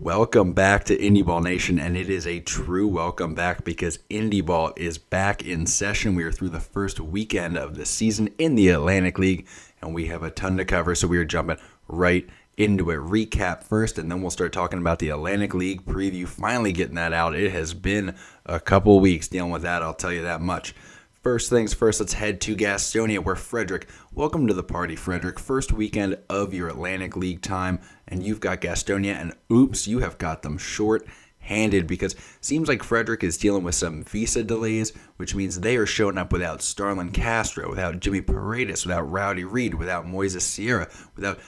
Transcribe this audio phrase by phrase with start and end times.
[0.00, 4.46] Welcome back to Indy Ball Nation, and it is a true welcome back because Indie
[4.46, 6.14] Ball is back in session.
[6.14, 9.48] We are through the first weekend of the season in the Atlantic League,
[9.82, 11.58] and we have a ton to cover, so we are jumping
[11.88, 12.98] right into it.
[12.98, 16.28] Recap first, and then we'll start talking about the Atlantic League preview.
[16.28, 17.34] Finally, getting that out.
[17.34, 18.14] It has been
[18.46, 20.76] a couple weeks dealing with that, I'll tell you that much.
[21.28, 25.38] First things first, let's head to Gastonia, where Frederick, welcome to the party, Frederick.
[25.38, 30.16] First weekend of your Atlantic League time, and you've got Gastonia, and oops, you have
[30.16, 31.06] got them short
[31.40, 35.84] handed because seems like Frederick is dealing with some visa delays, which means they are
[35.84, 41.38] showing up without Starlin Castro, without Jimmy Paredes, without Rowdy Reed, without Moises Sierra, without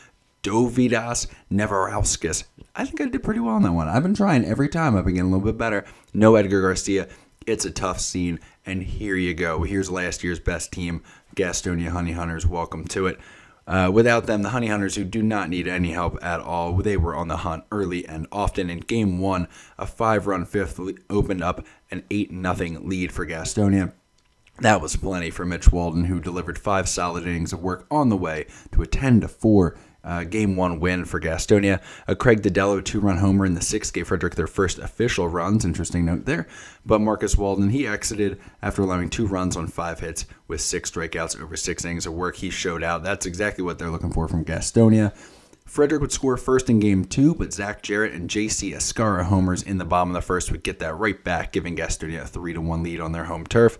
[0.43, 2.45] Dovydas Neverauskas.
[2.75, 3.89] I think I did pretty well on that one.
[3.89, 4.97] I've been trying every time.
[4.97, 5.85] I've been getting a little bit better.
[6.15, 7.09] No Edgar Garcia.
[7.47, 9.63] It's a tough scene, and here you go.
[9.63, 11.03] Here's last year's best team,
[11.35, 12.47] Gastonia Honey Hunters.
[12.47, 13.19] Welcome to it.
[13.67, 16.99] Uh, without them, the Honey Hunters, who do not need any help at all, they
[16.99, 18.69] were on the hunt early and often.
[18.69, 23.95] In game one, a five run fifth opened up an 8 0 lead for Gastonia.
[24.59, 28.19] That was plenty for Mitch Walden, who delivered five solid innings of work on the
[28.19, 31.81] way to a 10 4 uh, game one win for Gastonia.
[32.07, 35.65] A Craig Dedelow two run homer in the sixth gave Frederick their first official runs.
[35.65, 36.47] Interesting note there.
[36.85, 41.41] But Marcus Walden, he exited after allowing two runs on five hits with six strikeouts
[41.41, 42.37] over six innings of work.
[42.37, 43.03] He showed out.
[43.03, 45.15] That's exactly what they're looking for from Gastonia.
[45.71, 49.79] Frederick would score first in game two, but Zach Jarrett and JC Escarra homers in
[49.79, 52.61] the bottom of the first would get that right back, giving Gastonia a 3 to
[52.61, 53.79] 1 lead on their home turf.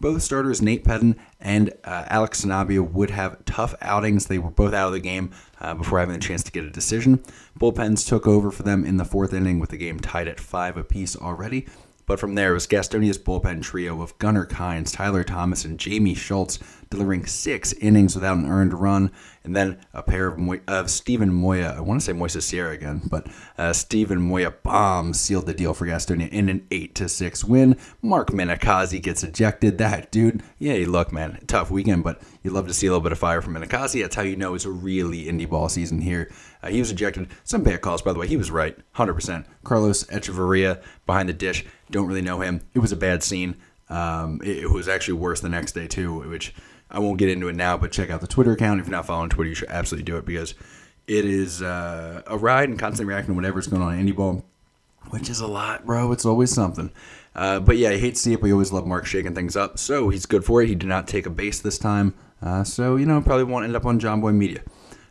[0.00, 4.26] Both starters, Nate Pedden and uh, Alex Sanabia, would have tough outings.
[4.26, 5.30] They were both out of the game
[5.60, 7.22] uh, before having a chance to get a decision.
[7.58, 10.76] Bullpens took over for them in the fourth inning with the game tied at five
[10.76, 11.66] apiece already.
[12.06, 16.14] But from there, it was Gastonia's bullpen trio of Gunnar Kynes, Tyler Thomas, and Jamie
[16.14, 19.10] Schultz delivering six innings without an earned run,
[19.44, 21.74] and then a pair of, of Steven Moya.
[21.76, 23.26] I want to say Moises Sierra again, but
[23.58, 27.76] uh, Steven Moya bombs sealed the deal for Gastonia in an eight to six win.
[28.02, 29.78] Mark Minicozzi gets ejected.
[29.78, 33.12] That dude, yeah, look, man, tough weekend, but you love to see a little bit
[33.12, 34.02] of fire from Minicozzi.
[34.02, 36.30] That's how you know it's a really indie ball season here.
[36.62, 37.28] Uh, he was ejected.
[37.44, 38.26] Some bad calls, by the way.
[38.26, 39.46] He was right, 100%.
[39.64, 41.64] Carlos Echeverria behind the dish.
[41.90, 42.62] Don't really know him.
[42.74, 43.56] It was a bad scene.
[43.88, 46.54] Um, it, it was actually worse the next day, too, which
[46.90, 48.80] I won't get into it now, but check out the Twitter account.
[48.80, 50.54] If you're not following Twitter, you should absolutely do it because
[51.06, 54.44] it is uh, a ride and constant reacting to whatever's going on in indie ball,
[55.10, 56.12] which is a lot, bro.
[56.12, 56.90] It's always something.
[57.34, 59.56] Uh, but yeah, I hate to see it, but we always love Mark shaking things
[59.56, 59.78] up.
[59.78, 60.68] So he's good for it.
[60.68, 62.14] He did not take a base this time.
[62.40, 64.60] Uh, so, you know, probably won't end up on Jomboy Media.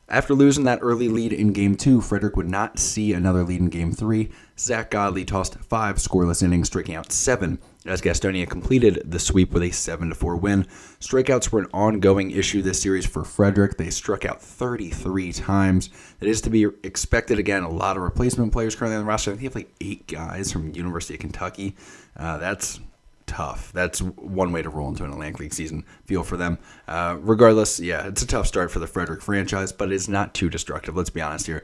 [0.07, 3.69] After losing that early lead in game two, Frederick would not see another lead in
[3.69, 4.29] game three.
[4.57, 9.63] Zack Godley tossed five scoreless innings, striking out seven as Gastonia completed the sweep with
[9.63, 10.65] a 7 4 win.
[10.99, 13.77] Strikeouts were an ongoing issue this series for Frederick.
[13.77, 15.89] They struck out 33 times.
[16.19, 17.39] That is to be expected.
[17.39, 19.31] Again, a lot of replacement players currently on the roster.
[19.31, 21.75] I think they have like eight guys from University of Kentucky.
[22.17, 22.79] Uh, that's
[23.27, 23.71] tough.
[23.73, 25.85] That's one way to roll into an Atlantic League season.
[26.05, 26.57] Feel for them.
[26.87, 30.49] Uh, regardless, yeah, it's a tough start for the Frederick franchise, but it's not too
[30.49, 30.95] destructive.
[30.95, 31.63] Let's be honest here.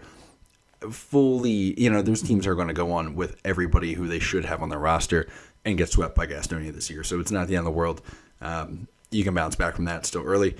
[0.89, 4.45] Fully, you know, those teams are going to go on with everybody who they should
[4.45, 5.27] have on their roster
[5.65, 7.03] and get swept by Gastonia this year.
[7.03, 8.01] So it's not the end of the world.
[8.41, 10.55] Um, you can bounce back from that still early.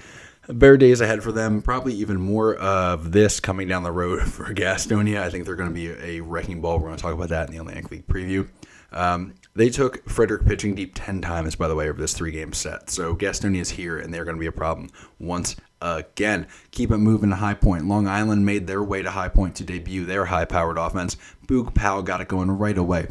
[0.48, 1.62] Better days ahead for them.
[1.62, 5.22] Probably even more of this coming down the road for Gastonia.
[5.22, 6.78] I think they're going to be a wrecking ball.
[6.80, 8.50] We're going to talk about that in the Atlantic League preview.
[8.92, 12.52] Um, they took Frederick pitching deep 10 times, by the way, over this three game
[12.52, 12.90] set.
[12.90, 16.48] So Gastonia is here, and they're going to be a problem once again.
[16.72, 17.88] Keep it moving to High Point.
[17.88, 21.16] Long Island made their way to High Point to debut their high powered offense.
[21.48, 23.08] Boog Powell got it going right away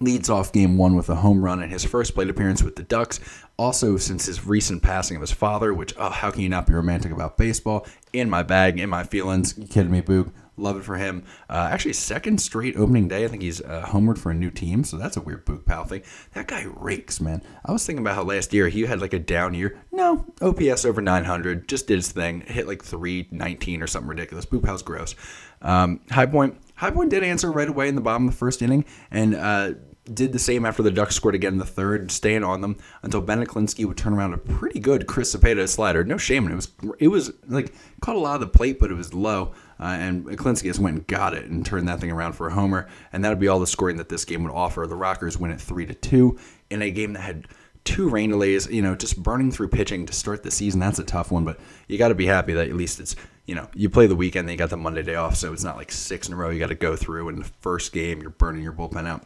[0.00, 2.82] leads off game one with a home run in his first plate appearance with the
[2.82, 3.20] Ducks.
[3.58, 6.74] Also, since his recent passing of his father, which, oh, how can you not be
[6.74, 7.86] romantic about baseball?
[8.12, 9.56] In my bag, in my feelings.
[9.56, 10.30] You kidding me, Boog?
[10.58, 11.22] Love it for him.
[11.50, 13.24] Uh, actually, second straight opening day.
[13.24, 15.84] I think he's uh, homered for a new team, so that's a weird Boog Powell
[15.84, 16.02] thing.
[16.32, 17.42] That guy rakes, man.
[17.64, 19.78] I was thinking about how last year he had like a down year.
[19.92, 24.46] No, OPS over 900, just did his thing, hit like 319 or something ridiculous.
[24.46, 25.14] Boog Powell's gross.
[25.60, 28.60] Um, high point High Point did answer right away in the bottom of the first
[28.60, 29.72] inning and uh,
[30.12, 33.20] did the same after the Ducks scored again in the third, staying on them until
[33.20, 36.04] Ben Aklinski would turn around a pretty good Chris Cepeda slider.
[36.04, 36.68] No shame, it was
[36.98, 39.52] it was like caught a lot of the plate, but it was low.
[39.78, 42.52] Uh, and Aklinski just went and got it and turned that thing around for a
[42.52, 44.86] homer, and that would be all the scoring that this game would offer.
[44.86, 46.38] The Rockers win it three to two
[46.70, 47.48] in a game that had
[47.84, 48.66] two rain delays.
[48.68, 50.80] You know, just burning through pitching to start the season.
[50.80, 51.58] That's a tough one, but
[51.88, 53.16] you got to be happy that at least it's
[53.46, 55.62] you know, you play the weekend, then you got the Monday day off, so it's
[55.62, 57.28] not like six in a row you got to go through.
[57.28, 59.24] In the first game, you're burning your bullpen out.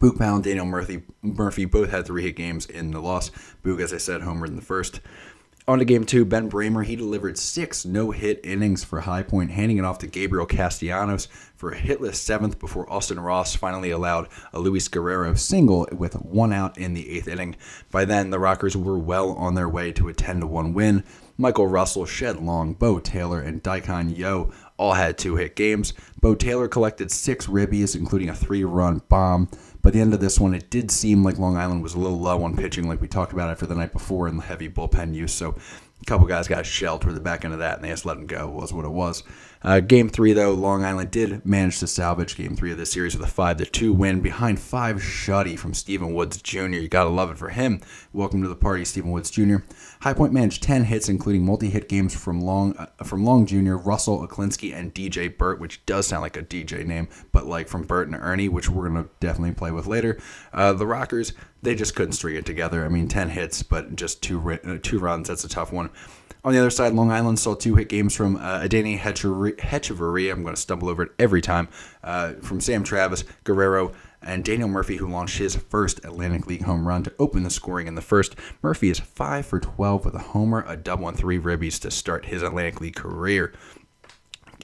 [0.00, 3.30] Boog Powell and Daniel Murphy, Murphy both had three hit games in the loss.
[3.64, 5.00] Boog, as I said, homered in the first.
[5.68, 6.82] On to game two, Ben Braymer.
[6.82, 11.26] He delivered six no hit innings for High Point, handing it off to Gabriel Castellanos
[11.56, 16.54] for a hitless seventh before Austin Ross finally allowed a Luis Guerrero single with one
[16.54, 17.54] out in the eighth inning.
[17.90, 21.04] By then, the Rockers were well on their way to a 10 1 win.
[21.36, 25.92] Michael Russell, Shed Long, Bo Taylor, and Daikon Yo all had two hit games.
[26.20, 29.48] Bo Taylor collected six ribbies, including a three run bomb.
[29.80, 32.18] By the end of this one, it did seem like Long Island was a little
[32.18, 35.14] low on pitching, like we talked about after the night before, and the heavy bullpen
[35.14, 35.32] use.
[35.32, 35.54] So
[36.00, 38.16] a couple guys got shelled toward the back end of that, and they just let
[38.16, 38.48] him go.
[38.48, 39.22] Was what it was.
[39.62, 43.16] Uh, game three, though, Long Island did manage to salvage game three of the series
[43.16, 46.66] with a five to two win behind five shutty from Stephen Woods Jr.
[46.66, 47.80] You gotta love it for him.
[48.12, 49.56] Welcome to the party, Stephen Woods Jr.
[50.00, 54.26] High Point managed ten hits, including multi-hit games from Long uh, from Long Jr., Russell
[54.26, 58.06] Aklinski, and DJ Burt, which does sound like a DJ name, but like from Bert
[58.06, 60.18] and Ernie, which we're gonna definitely play with later.
[60.52, 61.32] Uh, the Rockers
[61.62, 62.84] they just couldn't string it together.
[62.84, 65.28] I mean, ten hits, but just two uh, two runs.
[65.28, 65.90] That's a tough one.
[66.48, 70.32] On the other side, Long Island saw two hit games from uh, Adeiny Hechavarria.
[70.32, 71.68] I'm going to stumble over it every time.
[72.02, 73.92] Uh, from Sam Travis, Guerrero,
[74.22, 77.86] and Daniel Murphy, who launched his first Atlantic League home run to open the scoring
[77.86, 78.34] in the first.
[78.62, 82.24] Murphy is 5 for 12 with a homer, a double, and three ribbies to start
[82.24, 83.52] his Atlantic League career.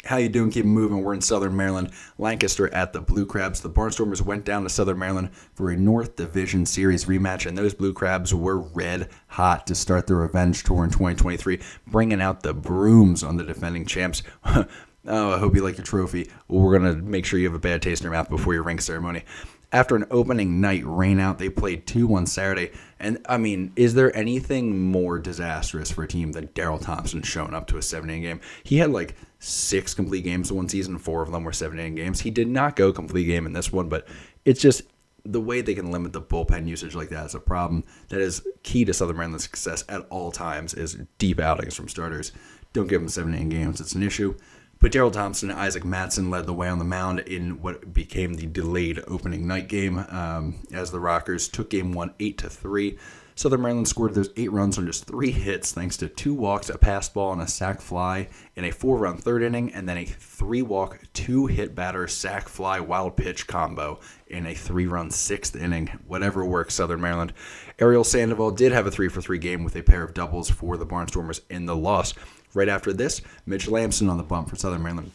[0.04, 0.50] How you doing?
[0.50, 1.02] Keep moving.
[1.02, 1.90] We're in Southern Maryland.
[2.18, 3.60] Lancaster at the Blue Crabs.
[3.60, 7.72] The Barnstormers went down to Southern Maryland for a North Division Series rematch, and those
[7.72, 12.52] Blue Crabs were red hot to start their revenge tour in 2023, bringing out the
[12.52, 14.22] brooms on the defending champs.
[14.44, 14.66] oh,
[15.06, 16.30] I hope you like your trophy.
[16.48, 18.62] We're going to make sure you have a bad taste in your mouth before your
[18.62, 19.24] ring ceremony.
[19.72, 22.70] After an opening night rainout, they played two on Saturday.
[23.00, 27.54] And I mean, is there anything more disastrous for a team than Daryl Thompson showing
[27.54, 28.40] up to a seven inning game?
[28.62, 31.94] He had like six complete games in one season, four of them were seven inning
[31.94, 32.20] games.
[32.20, 34.06] He did not go complete game in this one, but
[34.44, 34.82] it's just
[35.24, 38.46] the way they can limit the bullpen usage like that is a problem that is
[38.62, 42.32] key to Southern Maryland's success at all times is deep outings from starters.
[42.72, 43.80] Don't give them seven inning games.
[43.80, 44.34] It's an issue.
[44.80, 48.34] But Daryl Thompson and Isaac Matson led the way on the mound in what became
[48.34, 52.98] the delayed opening night game um, as the Rockers took game one eight to three.
[53.36, 56.78] Southern Maryland scored those eight runs on just three hits, thanks to two walks, a
[56.78, 61.00] pass ball, and a sac fly in a four-run third inning, and then a three-walk,
[61.12, 63.98] two-hit batter sac fly wild pitch combo
[64.28, 65.88] in a three-run sixth inning.
[66.06, 67.32] Whatever works, Southern Maryland.
[67.80, 71.40] Ariel Sandoval did have a three-for-three game with a pair of doubles for the Barnstormers
[71.50, 72.14] in the loss.
[72.54, 75.10] Right after this, Mitch Lamson on the bump for Southern Maryland.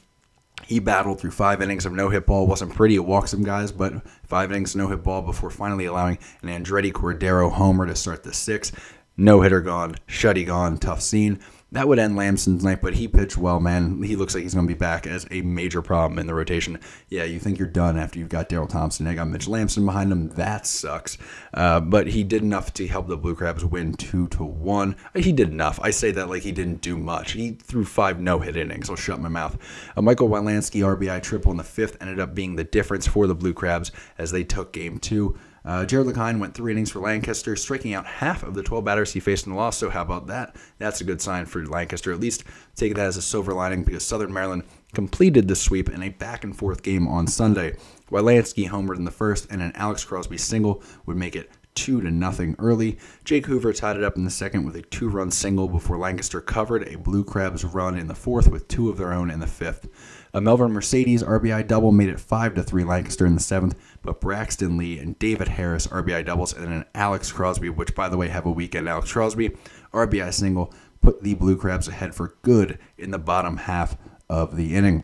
[0.65, 2.47] He battled through five innings of no hit ball.
[2.47, 2.95] Wasn't pretty.
[2.95, 6.91] It walked some guys, but five innings no hit ball before finally allowing an Andretti
[6.91, 8.95] Cordero homer to start the sixth.
[9.17, 11.39] No hitter gone, shutty gone, tough scene
[11.71, 14.01] that would end Lamson's night, but he pitched well, man.
[14.01, 16.79] He looks like he's going to be back as a major problem in the rotation.
[17.09, 19.05] Yeah, you think you're done after you've got Daryl Thompson.
[19.05, 20.29] They got Mitch Lamson behind him.
[20.29, 21.19] That sucks.
[21.53, 24.95] Uh, but he did enough to help the Blue Crabs win two to one.
[25.13, 25.79] He did enough.
[25.83, 27.33] I say that like he didn't do much.
[27.33, 28.89] He threw five no hit innings.
[28.89, 29.57] I'll shut my mouth.
[29.95, 33.35] Uh, Michael Wielansky RBI triple in the fifth ended up being the difference for the
[33.35, 35.37] Blue Crabs as they took game two.
[35.65, 39.13] Uh, Jared LeKine went three innings for Lancaster, striking out half of the 12 batters
[39.13, 39.77] he faced in the loss.
[39.77, 40.55] So, how about that?
[40.77, 42.11] That's a good sign for Lancaster.
[42.11, 42.43] At least
[42.75, 44.63] take that as a silver lining because Southern Maryland
[44.93, 47.75] completed the sweep in a back and forth game on Sunday.
[48.09, 52.11] Wielansky homered in the first, and an Alex Crosby single would make it two to
[52.11, 52.97] nothing early.
[53.23, 56.87] Jake Hoover tied it up in the second with a two-run single before Lancaster covered
[56.87, 59.87] a Blue Crabs run in the fourth with two of their own in the fifth.
[60.33, 64.21] A Melvin Mercedes RBI double made it five to three Lancaster in the seventh, but
[64.21, 68.27] Braxton Lee and David Harris RBI doubles and an Alex Crosby, which by the way
[68.27, 69.51] have a weekend Alex Crosby
[69.93, 73.97] RBI single put the Blue Crabs ahead for good in the bottom half
[74.29, 75.03] of the inning.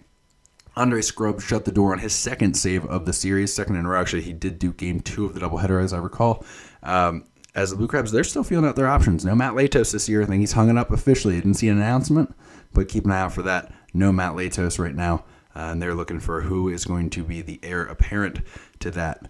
[0.75, 3.89] Andre Scrubb shut the door on his second save of the series, second in a
[3.89, 4.01] row.
[4.01, 6.45] Actually, he did do game two of the doubleheader, as I recall.
[6.83, 7.23] Um,
[7.55, 9.23] as the Blue Crabs, they're still feeling out their options.
[9.23, 10.21] No Matt Latos this year.
[10.21, 11.35] I think he's hung it up officially.
[11.35, 12.35] I didn't see an announcement,
[12.73, 15.23] but keep an eye out for that no Matt Latos right now,
[15.55, 18.41] uh, and they're looking for who is going to be the heir apparent
[18.85, 19.29] to that.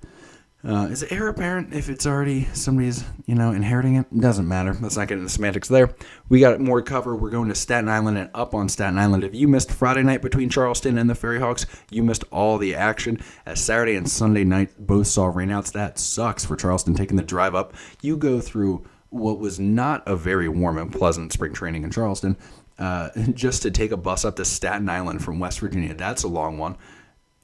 [0.68, 4.20] Uh, is it heir apparent if it's already somebody's, you know, inheriting it?
[4.20, 4.76] Doesn't matter.
[4.82, 5.94] Let's not get into semantics there.
[6.28, 7.16] We got more cover.
[7.16, 9.24] We're going to Staten Island and up on Staten Island.
[9.24, 12.74] If you missed Friday night between Charleston and the Ferry Hawks, you missed all the
[12.74, 13.20] action.
[13.46, 17.54] As Saturday and Sunday night both saw rainouts, that sucks for Charleston taking the drive
[17.54, 17.76] up.
[18.02, 22.38] You go through what was not a very warm and pleasant spring training in Charleston
[22.80, 25.94] uh, just to take a bus up to Staten Island from West Virginia.
[25.94, 26.76] That's a long one.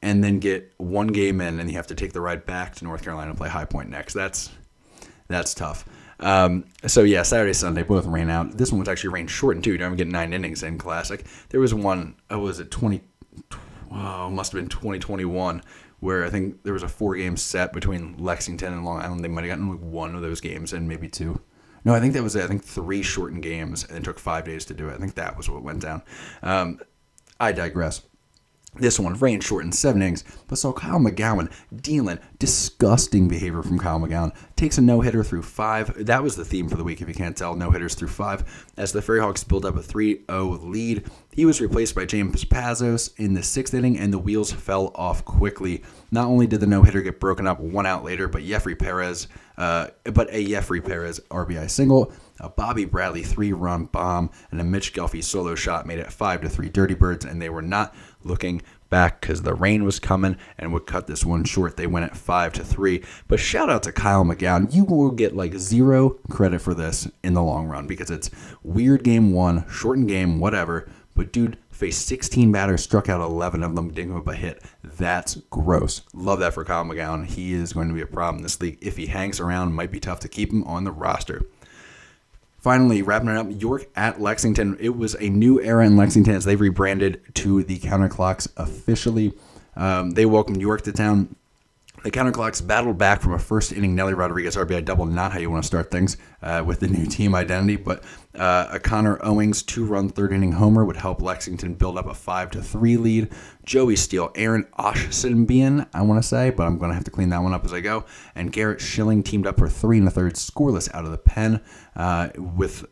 [0.04, 2.84] And then get one game in, and you have to take the ride back to
[2.84, 4.14] North Carolina and play High Point next.
[4.14, 4.50] That's
[5.28, 5.86] that's tough.
[6.20, 8.58] Um, so yeah, Saturday, Sunday both ran out.
[8.58, 9.72] This one was actually rain shortened too.
[9.72, 11.26] You don't even get nine innings in Classic.
[11.50, 12.16] There was one.
[12.30, 13.02] Oh, was it twenty?
[13.92, 15.62] Oh, must have been twenty twenty one,
[16.00, 19.24] where I think there was a four game set between Lexington and Long Island.
[19.24, 21.40] They might have gotten like one of those games and maybe two
[21.84, 22.44] No, I think that was it.
[22.44, 24.94] I think three shortened games and it took five days to do it.
[24.94, 26.02] I think that was what went down.
[26.44, 26.80] Um,
[27.40, 28.02] I digress.
[28.76, 31.52] This one, rain shortened seven innings, but saw Kyle McGowan
[31.82, 34.34] dealing disgusting behavior from Kyle McGowan.
[34.56, 36.06] Takes a no hitter through five.
[36.06, 37.54] That was the theme for the week, if you can't tell.
[37.54, 38.66] No hitters through five.
[38.78, 42.46] As the Ferry Hawks build up a 3 0 lead, he was replaced by James
[42.46, 45.84] Pazos in the sixth inning, and the wheels fell off quickly.
[46.10, 49.28] Not only did the no hitter get broken up one out later, but Jeffrey Perez,
[49.58, 54.94] uh, but a Jeffrey Perez RBI single a Bobby Bradley three-run bomb, and a Mitch
[54.94, 58.62] Gelfi solo shot made it five to three Dirty Birds, and they were not looking
[58.90, 61.78] back because the rain was coming and would cut this one short.
[61.78, 63.04] They went at five to three.
[63.28, 64.74] But shout out to Kyle McGowan.
[64.74, 68.30] You will get like zero credit for this in the long run because it's
[68.64, 70.88] weird game one, shortened game, whatever.
[71.16, 74.62] But dude faced 16 batters, struck out 11 of them, didn't give up a hit.
[74.84, 76.02] That's gross.
[76.14, 77.26] Love that for Kyle McGowan.
[77.26, 78.78] He is going to be a problem in this league.
[78.82, 81.44] If he hangs around, might be tough to keep him on the roster.
[82.62, 84.78] Finally, wrapping it up, York at Lexington.
[84.80, 89.34] It was a new era in Lexington as they rebranded to the Counterclocks officially.
[89.76, 91.36] Um, they welcomed York to town.
[92.04, 95.52] The Counterclocks battled back from a first inning Nelly Rodriguez RBI double, not how you
[95.52, 98.04] want to start things uh, with the new team identity, but
[98.34, 102.16] uh, a Connor Owings two run third inning homer would help Lexington build up a
[102.16, 103.30] 5 to 3 lead.
[103.66, 107.30] Joey Steele, Aaron Ochsenbein, I want to say, but I'm going to have to clean
[107.30, 108.06] that one up as I go.
[108.34, 111.62] And Garrett Schilling teamed up for three and a third scoreless out of the pen
[111.96, 112.84] uh, with.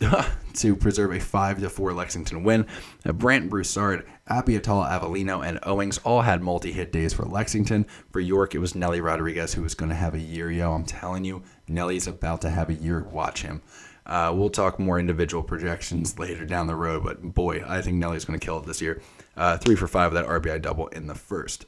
[0.56, 2.66] To preserve a 5 to 4 Lexington win.
[3.04, 7.84] Uh, Brant Broussard, Apiatala Avellino, and Owings all had multi hit days for Lexington.
[8.10, 10.72] For York, it was Nelly Rodriguez who was going to have a year, yo.
[10.72, 13.02] I'm telling you, Nelly's about to have a year.
[13.02, 13.60] Watch him.
[14.06, 18.24] Uh, we'll talk more individual projections later down the road, but boy, I think Nelly's
[18.24, 19.02] going to kill it this year.
[19.36, 21.66] Uh, three for five of that RBI double in the first.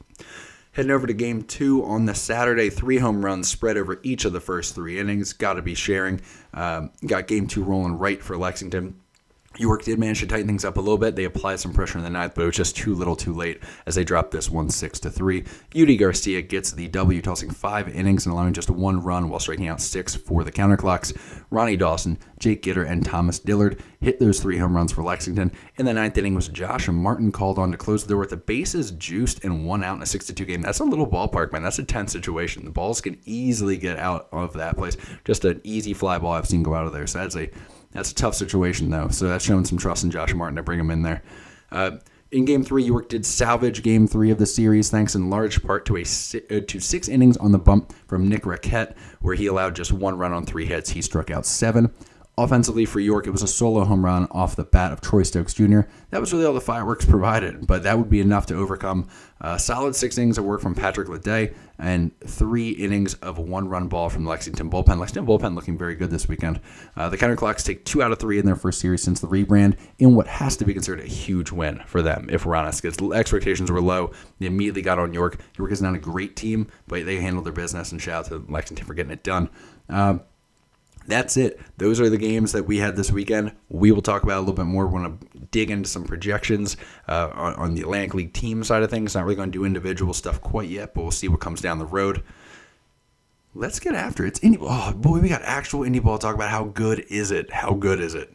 [0.73, 4.33] Heading over to game two on the Saturday, three home runs spread over each of
[4.33, 5.33] the first three innings.
[5.33, 6.21] Got to be sharing.
[6.55, 9.01] Um, got game two rolling right for Lexington.
[9.59, 11.17] York did manage to tighten things up a little bit.
[11.17, 13.61] They applied some pressure in the ninth, but it was just too little too late
[13.87, 15.43] as they dropped this one six to three.
[15.73, 19.69] Yudi Garcia gets the W, tossing five innings and allowing just one run while striking
[19.69, 21.17] out six for the counterclocks.
[21.51, 25.51] Ronnie Dawson, Jake Gitter, and Thomas Dillard hit those three home runs for Lexington.
[25.77, 28.31] In the ninth inning was Josh and Martin called on to close the door with
[28.31, 30.63] the bases juiced and one out in a 6-2 game.
[30.63, 31.63] That's a little ballpark, man.
[31.63, 32.65] That's a tense situation.
[32.65, 34.97] The balls can easily get out of that place.
[35.25, 37.07] Just an easy fly ball I've seen go out of there.
[37.07, 37.51] So that's a
[37.93, 39.09] that's a tough situation, though.
[39.09, 41.23] So that's showing some trust in Josh Martin to bring him in there.
[41.71, 41.93] Uh,
[42.31, 45.87] in Game Three, York did salvage Game Three of the series, thanks in large part
[45.87, 49.75] to a uh, to six innings on the bump from Nick Raquet, where he allowed
[49.75, 50.91] just one run on three hits.
[50.91, 51.91] He struck out seven.
[52.39, 55.53] Offensively for York, it was a solo home run off the bat of Troy Stokes
[55.53, 55.81] Jr.
[56.11, 59.09] That was really all the fireworks provided, but that would be enough to overcome
[59.41, 63.89] a solid six innings of work from Patrick Leday and three innings of one run
[63.89, 65.01] ball from Lexington bullpen.
[65.01, 66.61] Lexington bullpen looking very good this weekend.
[66.97, 69.77] Uh, the Counterclocks take two out of three in their first series since the rebrand
[69.99, 73.69] in what has to be considered a huge win for them, if we're honest, expectations
[73.69, 74.13] were low.
[74.39, 75.41] They immediately got on York.
[75.57, 78.53] York is not a great team, but they handled their business, and shout out to
[78.53, 79.51] Lexington for getting it done.
[79.89, 80.21] Um,
[81.09, 81.59] that's it.
[81.79, 83.53] Those are the games that we had this weekend.
[83.71, 84.87] We will talk about a little bit more.
[84.87, 86.77] We want to dig into some projections
[87.09, 89.15] uh, on, on, the Atlantic League team side of things.
[89.15, 91.79] Not really going to do individual stuff quite yet, but we'll see what comes down
[91.79, 92.23] the road.
[93.55, 94.29] Let's get after it.
[94.29, 94.69] It's indie ball.
[94.71, 96.51] Oh, boy, we got actual indie ball talk about.
[96.51, 97.51] How good is it?
[97.51, 98.31] How good is it?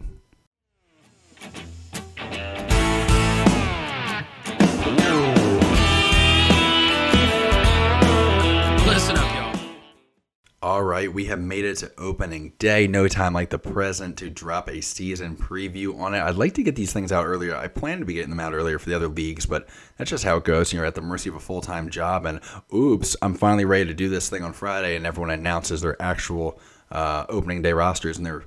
[10.64, 12.88] All right, we have made it to opening day.
[12.88, 16.22] No time like the present to drop a season preview on it.
[16.22, 17.54] I'd like to get these things out earlier.
[17.54, 19.68] I plan to be getting them out earlier for the other leagues, but
[19.98, 20.72] that's just how it goes.
[20.72, 22.40] You're at the mercy of a full time job, and
[22.74, 26.62] oops, I'm finally ready to do this thing on Friday, and everyone announces their actual
[26.90, 28.46] uh, opening day rosters, and they're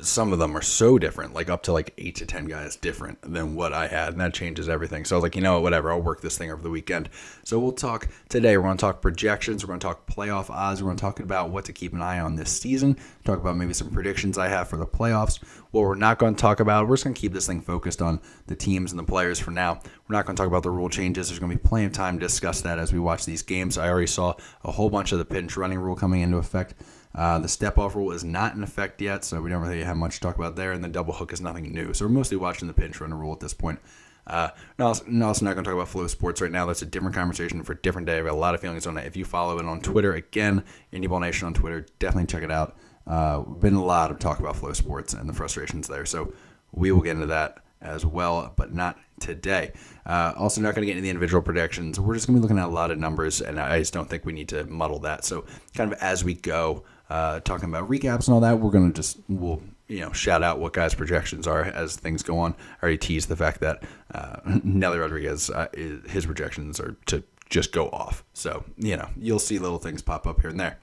[0.00, 3.20] some of them are so different, like up to like eight to ten guys different
[3.22, 5.04] than what I had, and that changes everything.
[5.04, 7.10] So I was like, you know what, whatever, I'll work this thing over the weekend.
[7.44, 8.56] So we'll talk today.
[8.56, 9.62] We're going to talk projections.
[9.62, 10.82] We're going to talk playoff odds.
[10.82, 12.96] We're going to talk about what to keep an eye on this season.
[13.24, 15.42] Talk about maybe some predictions I have for the playoffs.
[15.72, 18.00] What we're not going to talk about, we're just going to keep this thing focused
[18.00, 19.80] on the teams and the players for now.
[20.08, 21.28] We're not going to talk about the rule changes.
[21.28, 23.78] There's going to be plenty of time to discuss that as we watch these games.
[23.78, 24.34] I already saw
[24.64, 26.74] a whole bunch of the pinch running rule coming into effect.
[27.14, 29.96] Uh, the step off rule is not in effect yet, so we don't really have
[29.96, 30.72] much to talk about there.
[30.72, 31.92] And the double hook is nothing new.
[31.92, 33.80] So we're mostly watching the pinch runner rule at this point.
[34.26, 36.66] Uh, no, also, no, also not going to talk about FloSports right now.
[36.66, 38.14] That's a different conversation for a different day.
[38.14, 39.06] I have a lot of feelings on it.
[39.06, 42.76] If you follow it on Twitter, again, IndyBall Nation on Twitter, definitely check it out.
[43.06, 46.06] Uh, been a lot of talk about FloSports and the frustrations there.
[46.06, 46.32] So
[46.70, 49.72] we will get into that as well, but not today.
[50.06, 51.98] Uh, also, not going to get into the individual predictions.
[51.98, 54.08] We're just going to be looking at a lot of numbers, and I just don't
[54.08, 55.24] think we need to muddle that.
[55.24, 58.90] So, kind of as we go, uh, talking about recaps and all that, we're to
[58.90, 62.54] just we'll you know shout out what guys' projections are as things go on.
[62.80, 63.82] I already teased the fact that
[64.14, 68.24] uh, Nelly Rodriguez, uh, his projections are to just go off.
[68.32, 70.78] So you know you'll see little things pop up here and there.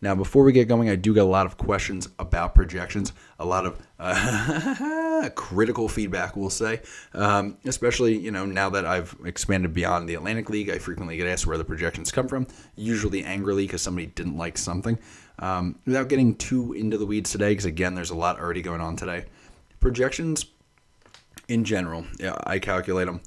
[0.00, 3.44] Now, before we get going, I do get a lot of questions about projections, a
[3.44, 6.80] lot of uh, critical feedback, we'll say.
[7.14, 11.26] Um, especially, you know, now that I've expanded beyond the Atlantic League, I frequently get
[11.26, 14.98] asked where the projections come from, usually angrily because somebody didn't like something.
[15.38, 18.80] Um, without getting too into the weeds today, because again, there's a lot already going
[18.80, 19.26] on today.
[19.80, 20.46] Projections,
[21.48, 23.20] in general, yeah, I calculate them.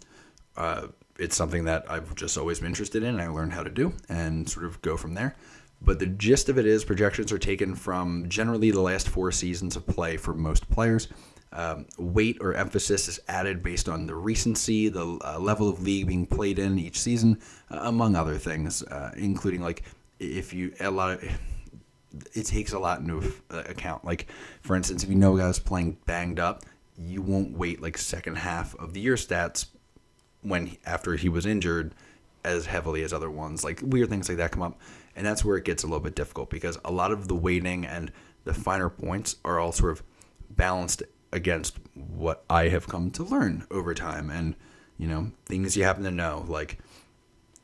[0.58, 3.20] Uh, it's something that I've just always been interested in.
[3.20, 5.36] I learned how to do and sort of go from there.
[5.82, 9.76] But the gist of it is projections are taken from generally the last four seasons
[9.76, 11.08] of play for most players.
[11.52, 16.06] Um, weight or emphasis is added based on the recency, the uh, level of league
[16.06, 17.40] being played in each season,
[17.72, 19.84] uh, among other things, uh, including like
[20.20, 21.40] if you a lot of
[22.34, 24.06] it takes a lot into uh, account.
[24.06, 24.28] Like
[24.62, 26.66] for instance, if you know a guys playing banged up,
[26.98, 29.68] you won't wait like second half of the year stats
[30.42, 31.96] when after he was injured
[32.44, 33.64] as heavily as other ones.
[33.64, 34.80] Like weird things like that come up.
[35.20, 37.86] And that's where it gets a little bit difficult because a lot of the weighting
[37.86, 38.10] and
[38.46, 40.02] the finer points are all sort of
[40.50, 44.56] balanced against what I have come to learn over time and,
[44.98, 46.46] you know, things you happen to know.
[46.48, 46.78] Like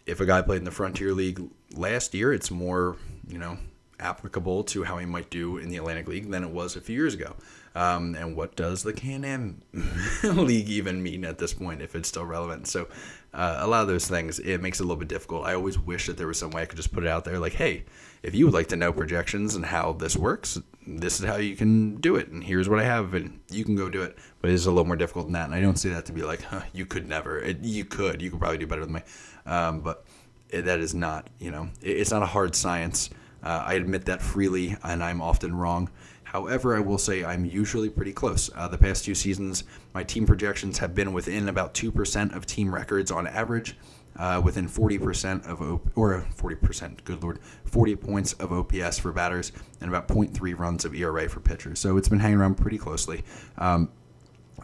[0.06, 1.42] if a guy played in the Frontier League
[1.74, 3.58] last year, it's more, you know,
[4.02, 6.96] applicable to how he might do in the Atlantic League than it was a few
[6.98, 7.38] years ago.
[7.74, 9.62] Um, and what does the Can-Am
[10.24, 12.68] League even mean at this point if it's still relevant?
[12.68, 12.90] So
[13.36, 15.46] uh, a lot of those things, it makes it a little bit difficult.
[15.46, 17.38] I always wish that there was some way I could just put it out there
[17.38, 17.84] like, hey,
[18.24, 21.56] if you would like to know projections and how this works, this is how you
[21.56, 22.30] can do it.
[22.30, 24.18] And here's what I have, and you can go do it.
[24.42, 25.46] But it's a little more difficult than that.
[25.46, 27.38] And I don't see that to be like, huh, you could never.
[27.40, 28.22] It, you could.
[28.22, 29.02] You could probably do better than me.
[29.46, 30.06] Um, but
[30.50, 33.10] it, that is not, you know, it, it's not a hard science.
[33.44, 35.90] Uh, I admit that freely, and I'm often wrong.
[36.36, 38.50] However, I will say I'm usually pretty close.
[38.54, 39.64] Uh, the past two seasons,
[39.94, 43.78] my team projections have been within about 2% of team records on average,
[44.18, 45.62] uh, within 40% of,
[45.96, 50.94] or 40%, good lord, 40 points of OPS for batters, and about 0.3 runs of
[50.94, 51.80] ERA for pitchers.
[51.80, 53.24] So it's been hanging around pretty closely.
[53.58, 53.88] Um,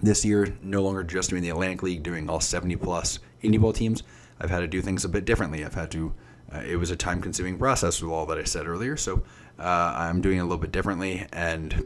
[0.02, 3.72] this year, no longer just doing the Atlantic League, doing all 70 plus indie ball
[3.72, 4.04] teams,
[4.42, 5.64] I've had to do things a bit differently.
[5.64, 6.14] I've had to,
[6.54, 8.98] uh, it was a time consuming process with all that I said earlier.
[8.98, 9.24] So
[9.60, 11.86] uh, I'm doing it a little bit differently, and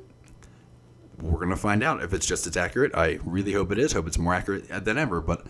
[1.22, 2.96] we're gonna find out if it's just as accurate.
[2.96, 3.94] I really hope it is.
[3.94, 5.22] Hope it's more accurate than ever.
[5.22, 5.46] But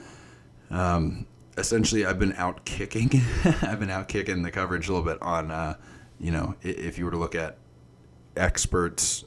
[0.69, 1.25] um,
[1.57, 3.21] essentially, I've been out kicking.
[3.61, 5.75] I've been out kicking the coverage a little bit on, uh,
[6.19, 7.57] you know, if you were to look at
[8.35, 9.23] experts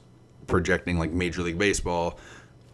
[0.47, 2.19] projecting like Major League Baseball,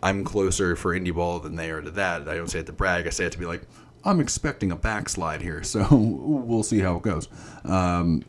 [0.03, 2.27] I'm closer for indie ball than they are to that.
[2.27, 3.07] I don't say it to brag.
[3.07, 3.63] I say it to be like,
[4.05, 7.27] I'm expecting a backslide here, so we'll see how it goes.
[7.63, 8.23] Um,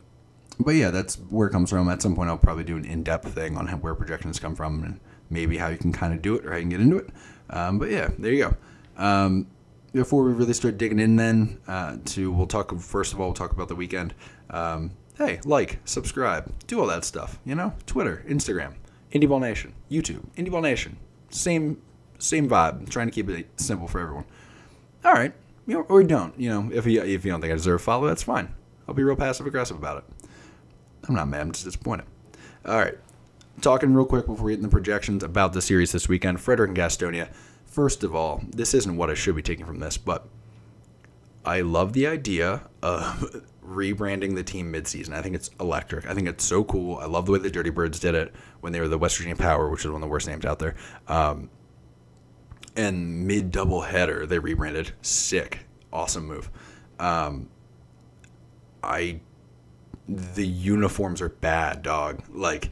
[0.59, 1.87] but yeah, that's where it comes from.
[1.87, 4.83] At some point, I'll probably do an in-depth thing on how, where projections come from
[4.83, 6.97] and maybe how you can kind of do it or how you can get into
[6.97, 7.09] it.
[7.49, 8.55] Um, but yeah, there you go.
[8.97, 9.47] Um,
[9.93, 13.33] before we really start digging in, then uh, to we'll talk first of all we'll
[13.33, 14.13] talk about the weekend.
[14.49, 17.39] Um, hey, like, subscribe, do all that stuff.
[17.45, 18.73] You know, Twitter, Instagram,
[19.11, 20.97] Indy Ball Nation, YouTube, Indy Ball Nation.
[21.29, 21.81] Same
[22.19, 22.89] same vibe.
[22.89, 24.25] Trying to keep it simple for everyone.
[25.05, 25.33] All right,
[25.67, 26.37] you know, or don't.
[26.39, 28.53] You know, if you if you don't think I deserve a follow, that's fine.
[28.87, 30.29] I'll be real passive aggressive about it.
[31.07, 31.41] I'm not mad.
[31.41, 32.05] I'm just disappointed.
[32.65, 32.97] All right.
[33.61, 36.77] Talking real quick before we get into projections about the series this weekend, Frederick and
[36.77, 37.29] Gastonia.
[37.65, 40.27] First of all, this isn't what I should be taking from this, but
[41.45, 45.13] I love the idea of rebranding the team midseason.
[45.13, 46.05] I think it's electric.
[46.07, 46.97] I think it's so cool.
[46.97, 49.35] I love the way the Dirty Birds did it when they were the West Virginia
[49.35, 50.75] Power, which is one of the worst names out there.
[51.07, 51.49] Um,
[52.77, 54.93] and mid double header, they rebranded.
[55.01, 55.65] Sick.
[55.91, 56.49] Awesome move.
[56.99, 57.49] Um,
[58.83, 59.19] I
[60.07, 62.23] the uniforms are bad, dog.
[62.33, 62.71] Like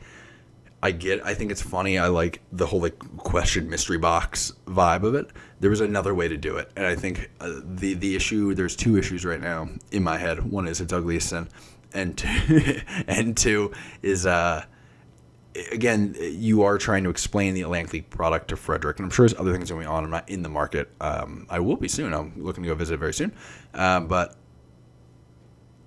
[0.82, 1.98] I get I think it's funny.
[1.98, 5.32] I like the whole like question mystery box vibe of it.
[5.60, 6.72] There was another way to do it.
[6.76, 10.44] And I think uh, the the issue there's two issues right now in my head.
[10.44, 11.50] One is it's ugly sin
[11.94, 14.66] and two, and two is uh
[15.72, 19.28] again, you are trying to explain the Atlantic League product to Frederick, and I'm sure
[19.28, 20.04] there's other things going on.
[20.04, 20.90] I'm not in the market.
[21.00, 22.14] Um, I will be soon.
[22.14, 23.32] I'm looking to go visit very soon.
[23.74, 24.36] Um, but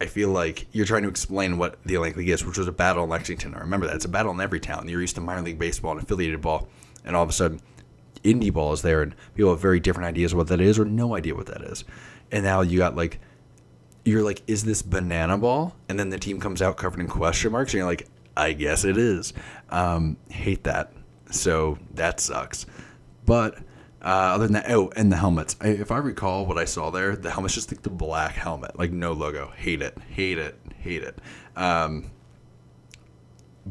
[0.00, 2.72] I feel like you're trying to explain what the Atlantic League is, which was a
[2.72, 3.54] battle in Lexington.
[3.54, 3.96] I remember that.
[3.96, 4.88] It's a battle in every town.
[4.88, 6.68] You're used to minor league baseball and affiliated ball,
[7.04, 7.60] and all of a sudden,
[8.24, 10.84] indie ball is there, and people have very different ideas of what that is or
[10.84, 11.84] no idea what that is.
[12.30, 13.20] And now you got like,
[14.04, 15.76] you're like, is this banana ball?
[15.88, 18.84] And then the team comes out covered in question marks, and you're like, I guess
[18.84, 19.32] it is.
[19.70, 20.92] Um, hate that.
[21.30, 22.66] So that sucks.
[23.26, 23.58] But
[24.00, 25.56] Uh, other than that, oh, and the helmets.
[25.60, 28.78] I, if I recall what I saw there, the helmet's just like the black helmet,
[28.78, 29.50] like no logo.
[29.56, 31.18] Hate it, hate it, hate it.
[31.56, 32.12] Um,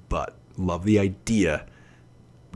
[0.09, 1.65] but love the idea.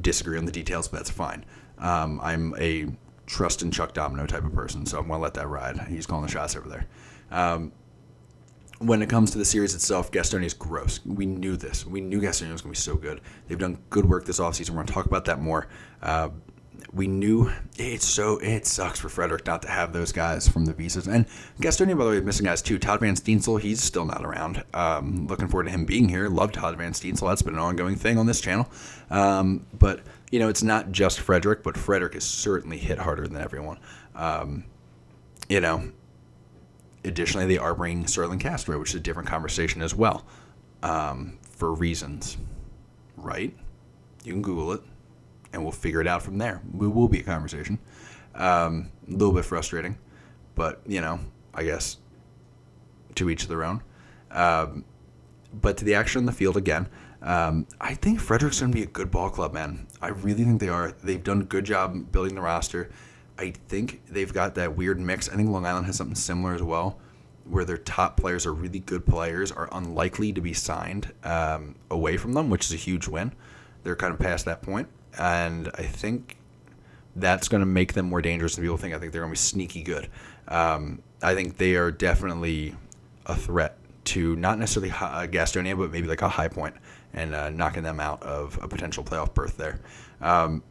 [0.02, 1.46] Disagree on the details, but that's fine.
[1.78, 2.88] Um, I'm a
[3.26, 5.80] trust in Chuck Domino type of person, so I'm gonna let that ride.
[5.88, 6.88] He's calling the shots over there.
[7.32, 7.72] Um,
[8.82, 11.00] when it comes to the series itself, Gastonia is gross.
[11.06, 11.86] We knew this.
[11.86, 13.22] We knew Gastonia was going to be so good.
[13.48, 14.72] They've done good work this offseason.
[14.72, 15.68] We're going to talk about that more.
[16.02, 16.30] Uh,
[16.94, 20.74] we knew it's so it sucks for Frederick not to have those guys from the
[20.74, 21.08] visas.
[21.08, 21.26] And
[21.60, 22.80] Gastonia, by the way, missing guys too.
[22.80, 24.64] Todd Van Steensel, he's still not around.
[24.74, 26.28] Um, looking forward to him being here.
[26.28, 27.30] Love Todd Van Steensel.
[27.30, 28.70] That's been an ongoing thing on this channel.
[29.10, 33.38] Um, but you know, it's not just Frederick, but Frederick is certainly hit harder than
[33.42, 33.78] everyone.
[34.16, 34.66] Um,
[35.48, 35.92] you know,
[37.04, 40.26] additionally, they are bringing Starlin Castro, which is a different conversation as well,
[40.84, 42.38] um, for reasons,
[43.18, 43.56] right?
[44.24, 44.82] You can Google it
[45.54, 46.62] and we'll figure it out from there.
[46.74, 47.80] We will be a conversation.
[48.36, 49.98] Um, a little bit frustrating,
[50.56, 51.20] but you know,
[51.54, 51.98] I guess
[53.16, 53.84] to each their own.
[54.32, 54.86] Um,
[55.54, 56.88] but to the action in the field again,
[57.22, 59.88] um, I think Frederick's going to be a good ball club, man.
[60.02, 60.94] I really think they are.
[61.04, 62.90] They've done a good job building the roster.
[63.38, 65.30] I think they've got that weird mix.
[65.30, 67.00] I think Long Island has something similar as well,
[67.46, 72.18] where their top players are really good players, are unlikely to be signed um, away
[72.18, 73.34] from them, which is a huge win.
[73.84, 76.38] They're kind of past that point and I think
[77.16, 78.94] that's going to make them more dangerous than people think.
[78.94, 80.08] I think they're going to be sneaky good.
[80.48, 82.76] Um, I think they are definitely
[83.26, 86.76] a threat to not necessarily uh, Gastonia, but maybe like a high point
[87.14, 89.82] and uh, knocking them out of a potential playoff berth there.
[90.22, 90.64] Um,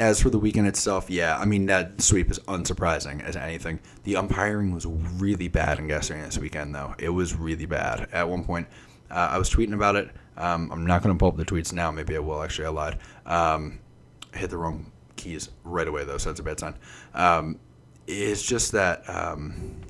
[0.00, 3.80] as for the weekend itself, yeah, I mean that sweep is unsurprising as anything.
[4.04, 6.94] The umpiring was really bad in Gastonia this weekend, though.
[6.98, 8.08] It was really bad.
[8.10, 8.66] At one point,
[9.10, 10.10] uh, I was tweeting about it.
[10.38, 11.90] Um, I'm not going to pull up the tweets now.
[11.90, 12.42] Maybe I will.
[12.42, 12.98] Actually, I lied.
[13.26, 13.78] Um,
[14.32, 16.74] hit the wrong keys right away though, so that's a bad sign.
[17.12, 17.60] Um,
[18.06, 19.82] it's just that um,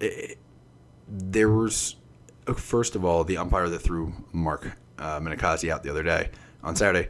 [0.00, 0.36] it,
[1.08, 1.94] there was
[2.56, 6.30] first of all the umpire that threw Mark uh, out the other day
[6.64, 7.08] on Saturday.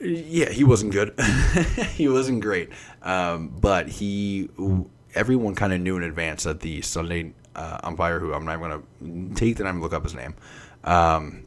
[0.00, 1.18] Yeah, he wasn't good.
[1.94, 2.70] he wasn't great,
[3.02, 4.48] um, but he
[5.14, 8.82] everyone kind of knew in advance that the Sunday uh, umpire, who I'm not going
[8.82, 10.34] to take the time to look up his name,
[10.84, 11.46] um,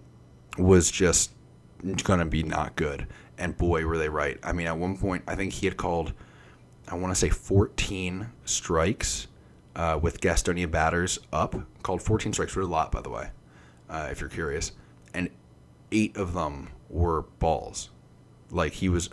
[0.57, 1.31] was just
[2.03, 3.07] going to be not good.
[3.37, 4.37] And boy, were they right.
[4.43, 6.13] I mean, at one point, I think he had called,
[6.89, 9.27] I want to say 14 strikes
[9.75, 11.55] uh, with Gastonia batters up.
[11.83, 13.29] Called 14 strikes for a lot, by the way,
[13.89, 14.73] uh, if you're curious.
[15.13, 15.29] And
[15.91, 17.91] eight of them were balls.
[18.51, 19.09] Like he was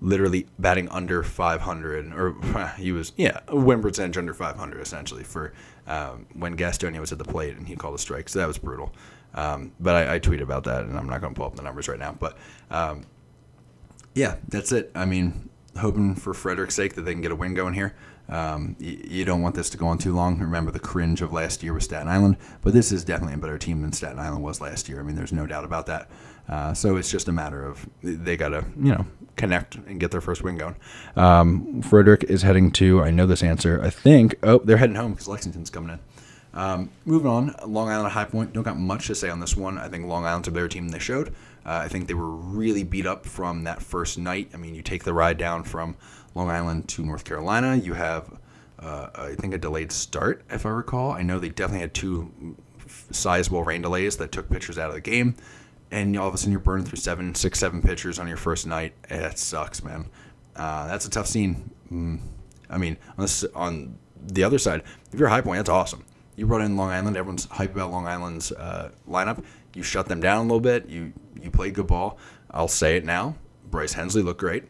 [0.00, 5.52] literally batting under 500, or he was, yeah, win percentage under 500 essentially for
[5.86, 8.28] um, when Gastonia was at the plate and he called a strike.
[8.28, 8.92] So that was brutal.
[9.34, 11.62] Um, but I, I tweet about that, and I'm not going to pull up the
[11.62, 12.16] numbers right now.
[12.18, 12.36] But
[12.70, 13.04] um,
[14.14, 14.90] yeah, that's it.
[14.94, 17.94] I mean, hoping for Frederick's sake that they can get a win going here.
[18.28, 20.38] Um, you, you, don't want this to go on too long.
[20.38, 23.58] Remember the cringe of last year with Staten Island, but this is definitely a better
[23.58, 25.00] team than Staten Island was last year.
[25.00, 26.08] I mean, there's no doubt about that.
[26.50, 30.10] Uh, so it's just a matter of they got to, you know, connect and get
[30.10, 30.74] their first win going.
[31.14, 35.12] Um, Frederick is heading to, I know this answer, I think, oh, they're heading home
[35.12, 36.00] because Lexington's coming in.
[36.52, 38.52] Um, moving on, Long Island High Point.
[38.52, 39.78] Don't got much to say on this one.
[39.78, 41.28] I think Long Island's a better team than they showed.
[41.64, 44.50] Uh, I think they were really beat up from that first night.
[44.52, 45.94] I mean, you take the ride down from
[46.34, 47.76] Long Island to North Carolina.
[47.76, 48.36] You have,
[48.80, 51.12] uh, I think, a delayed start, if I recall.
[51.12, 52.56] I know they definitely had two
[53.12, 55.36] sizable rain delays that took pitchers out of the game.
[55.90, 58.66] And all of a sudden, you're burning through seven, six, seven pitchers on your first
[58.66, 58.94] night.
[59.08, 60.06] That sucks, man.
[60.54, 61.70] Uh, that's a tough scene.
[61.90, 62.20] Mm.
[62.68, 66.04] I mean, on, this, on the other side, if you're a high point, that's awesome
[66.40, 67.18] you run in Long Island.
[67.18, 69.44] Everyone's hype about Long Island's uh, lineup.
[69.74, 70.88] You shut them down a little bit.
[70.88, 72.18] You you played good ball.
[72.50, 73.36] I'll say it now.
[73.70, 74.64] Bryce Hensley looked great.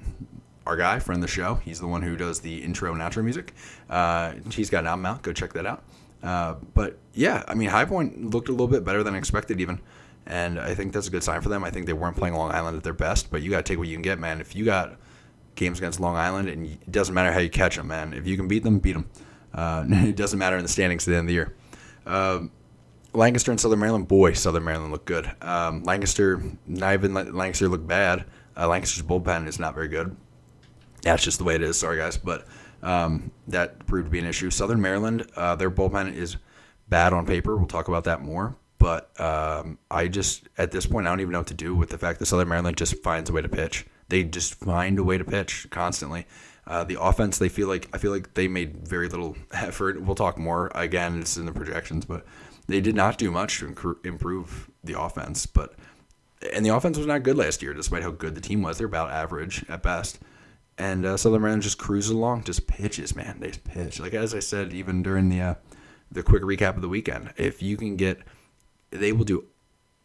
[0.67, 1.55] Our guy, friend of the show.
[1.55, 3.55] He's the one who does the intro and outro music.
[3.89, 5.23] Uh, he's got an album out.
[5.23, 5.85] Go check that out.
[6.25, 9.81] Uh, but yeah, I mean, High Point looked a little bit better than expected, even.
[10.27, 11.65] And I think that's a good sign for them.
[11.65, 13.79] I think they weren't playing Long Island at their best, but you got to take
[13.79, 14.41] what you can get, man.
[14.41, 14.97] If you got
[15.57, 18.13] games against Long Island, and it doesn't matter how you catch them, man.
[18.13, 19.09] If you can beat them, beat them.
[19.53, 21.55] Uh, it doesn't matter in the standings at the end of the year.
[22.07, 22.51] Um,
[23.13, 25.31] Lancaster and Southern Maryland, boy, Southern Maryland looked good.
[25.43, 28.25] Um, Lancaster, not even Lancaster looked bad.
[28.57, 30.17] Uh, Lancaster's bullpen is not very good.
[31.03, 31.79] That's just the way it is.
[31.79, 32.47] Sorry, guys, but
[32.83, 34.51] um, that proved to be an issue.
[34.51, 36.37] Southern Maryland, uh, their bullpen is
[36.89, 37.57] bad on paper.
[37.57, 38.57] We'll talk about that more.
[38.81, 41.91] But um, I just, at this point, I don't even know what to do with
[41.91, 43.87] the fact that Southern Maryland just finds a way to pitch.
[44.09, 46.27] They just find a way to pitch constantly.
[46.67, 50.03] Uh, the offense, they feel like I feel like they made very little effort.
[50.03, 51.21] We'll talk more again.
[51.21, 52.25] It's in the projections, but
[52.67, 55.47] they did not do much to improve the offense.
[55.47, 55.75] But
[56.55, 58.79] and the offense was not good last year, despite how good the team was.
[58.79, 60.21] They're about average at best.
[60.79, 63.39] and uh, Southern Maryland just cruises along, just pitches, man.
[63.41, 64.01] They pitch.
[64.01, 65.55] Like as I said, even during the uh,
[66.11, 68.21] the quick recap of the weekend, if you can get,
[68.91, 69.45] they will do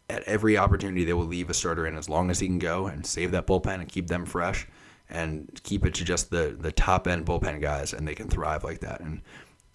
[0.08, 1.04] at every opportunity.
[1.04, 3.46] They will leave a starter in as long as he can go and save that
[3.46, 4.66] bullpen and keep them fresh
[5.08, 8.64] and keep it to just the the top end bullpen guys, and they can thrive
[8.64, 9.00] like that.
[9.00, 9.22] And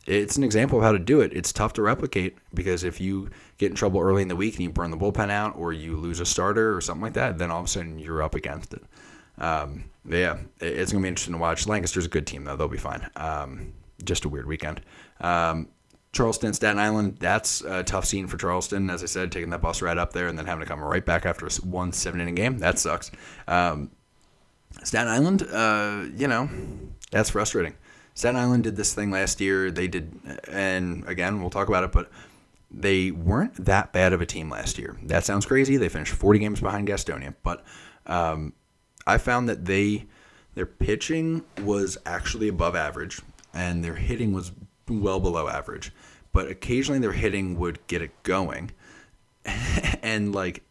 [0.05, 1.31] it's an example of how to do it.
[1.33, 4.63] It's tough to replicate because if you get in trouble early in the week and
[4.63, 7.51] you burn the bullpen out, or you lose a starter or something like that, then
[7.51, 8.83] all of a sudden you're up against it.
[9.37, 11.67] Um, yeah, it's gonna be interesting to watch.
[11.67, 13.07] Lancaster's a good team though; they'll be fine.
[13.15, 14.81] Um, just a weird weekend.
[15.19, 15.67] Um,
[16.13, 18.89] Charleston, Staten Island, that's a tough scene for Charleston.
[18.89, 21.05] As I said, taking that bus ride up there and then having to come right
[21.05, 23.11] back after a one seven inning game, that sucks.
[23.47, 23.91] Um,
[24.83, 26.49] Staten Island, uh, you know,
[27.11, 27.75] that's frustrating.
[28.13, 29.71] Staten Island did this thing last year.
[29.71, 30.19] They did,
[30.49, 32.11] and again, we'll talk about it, but
[32.69, 34.97] they weren't that bad of a team last year.
[35.03, 35.77] That sounds crazy.
[35.77, 37.63] They finished 40 games behind Gastonia, but
[38.05, 38.53] um,
[39.07, 40.07] I found that they
[40.55, 43.21] their pitching was actually above average,
[43.53, 44.51] and their hitting was
[44.99, 45.91] well below average.
[46.33, 48.71] But occasionally, their hitting would get it going,
[50.01, 50.63] and like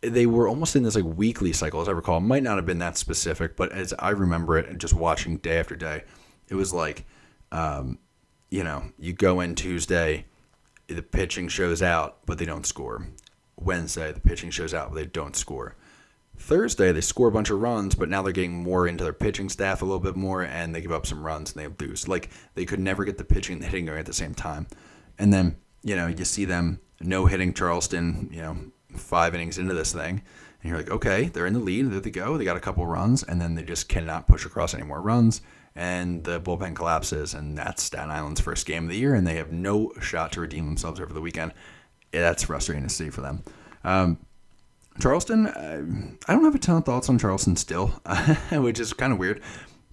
[0.00, 2.18] they were almost in this like weekly cycle, as I recall.
[2.18, 5.36] It might not have been that specific, but as I remember it, and just watching
[5.36, 6.04] day after day,
[6.48, 7.04] it was like,
[7.52, 7.98] um,
[8.50, 10.24] you know, you go in Tuesday,
[10.86, 13.06] the pitching shows out, but they don't score.
[13.56, 15.76] Wednesday, the pitching shows out, but they don't score.
[16.40, 19.48] Thursday, they score a bunch of runs, but now they're getting more into their pitching
[19.48, 22.08] staff a little bit more, and they give up some runs and they lose.
[22.08, 24.66] Like they could never get the pitching and the hitting going at the same time.
[25.18, 28.56] And then you know you see them no hitting Charleston, you know,
[28.96, 30.22] five innings into this thing,
[30.62, 32.86] and you're like, okay, they're in the lead, there they go, they got a couple
[32.86, 35.42] runs, and then they just cannot push across any more runs,
[35.74, 39.36] and the bullpen collapses, and that's Staten Island's first game of the year, and they
[39.36, 41.52] have no shot to redeem themselves over the weekend.
[42.12, 43.42] Yeah, that's frustrating to see for them.
[43.84, 44.18] Um,
[45.00, 45.82] Charleston, uh,
[46.28, 47.88] I don't have a ton of thoughts on Charleston still,
[48.52, 49.42] which is kind of weird.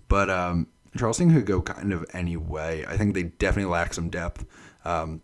[0.08, 0.67] But um,
[0.98, 2.86] Charleston could go kind of any way.
[2.88, 4.46] I think they definitely lack some depth.
[4.86, 5.22] Um,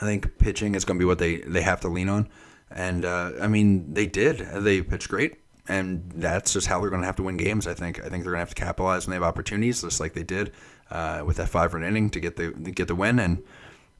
[0.00, 2.28] I think pitching is going to be what they, they have to lean on.
[2.70, 4.38] And uh, I mean, they did.
[4.38, 5.38] They pitched great.
[5.70, 7.66] And that's just how they're going to have to win games.
[7.66, 7.98] I think.
[7.98, 10.22] I think they're going to have to capitalize when they have opportunities, just like they
[10.22, 10.52] did
[10.90, 13.18] uh, with that five run inning to get the get the win.
[13.18, 13.42] And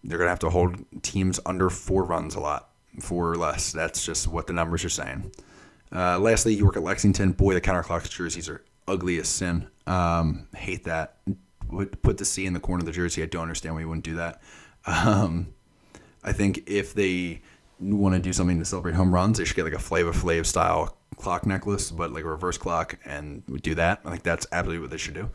[0.02, 2.67] they're going to have to hold teams under four runs a lot
[3.00, 3.72] four or less.
[3.72, 5.32] That's just what the numbers are saying.
[5.90, 7.32] Uh, lastly, you work at Lexington.
[7.32, 9.68] Boy, the counterclocks jerseys are ugly as sin.
[9.86, 11.16] Um, hate that.
[11.70, 13.22] Would put the C in the corner of the jersey.
[13.22, 14.40] I don't understand why you wouldn't do that.
[14.86, 15.54] Um,
[16.24, 17.42] I think if they
[17.80, 20.46] want to do something to celebrate home runs, they should get like a Flavor Flav
[20.46, 24.00] style clock necklace, but like a reverse clock, and do that.
[24.04, 25.30] I think that's absolutely what they should do.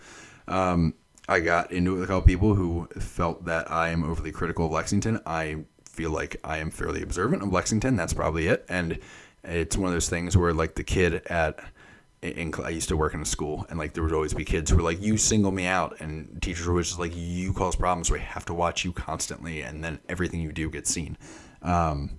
[0.48, 0.96] Um,
[1.28, 4.66] I got into it with a couple people who felt that I am overly critical
[4.66, 5.22] of Lexington.
[5.26, 7.96] I feel like I am fairly observant of Lexington.
[7.96, 8.66] That's probably it.
[8.68, 9.00] And
[9.44, 11.60] it's one of those things where like the kid at
[12.22, 14.72] in, I used to work in a school, and like there would always be kids
[14.72, 18.10] who were like, "You single me out," and teachers were just like, "You cause problems.
[18.10, 21.18] We have to watch you constantly, and then everything you do gets seen."
[21.62, 22.12] Um,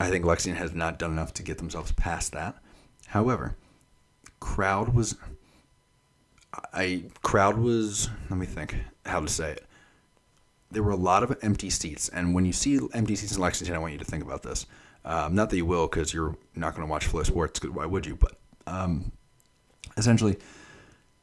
[0.00, 2.56] I think Lexington has not done enough to get themselves past that.
[3.08, 3.56] However,
[4.40, 5.16] crowd was,
[6.72, 8.08] I crowd was.
[8.30, 9.66] Let me think how to say it
[10.72, 12.08] there were a lot of empty seats.
[12.08, 14.66] And when you see empty seats in Lexington, I want you to think about this.
[15.04, 17.68] Um, not that you will, because you're not going to watch FloSports.
[17.68, 18.16] Why would you?
[18.16, 19.12] But um,
[19.96, 20.38] essentially,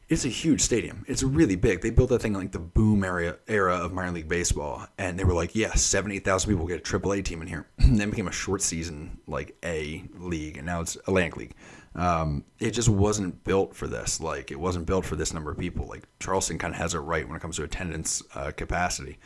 [0.09, 1.05] it's a huge stadium.
[1.07, 1.81] It's really big.
[1.81, 5.23] They built that thing like the boom area era of minor league baseball, and they
[5.23, 8.09] were like, "Yeah, seven, eight thousand people get a triple A team in here." then
[8.09, 11.53] became a short season like A league, and now it's Atlantic League.
[11.95, 14.21] Um, it just wasn't built for this.
[14.21, 15.87] Like it wasn't built for this number of people.
[15.87, 19.17] Like Charleston kind of has it right when it comes to attendance uh, capacity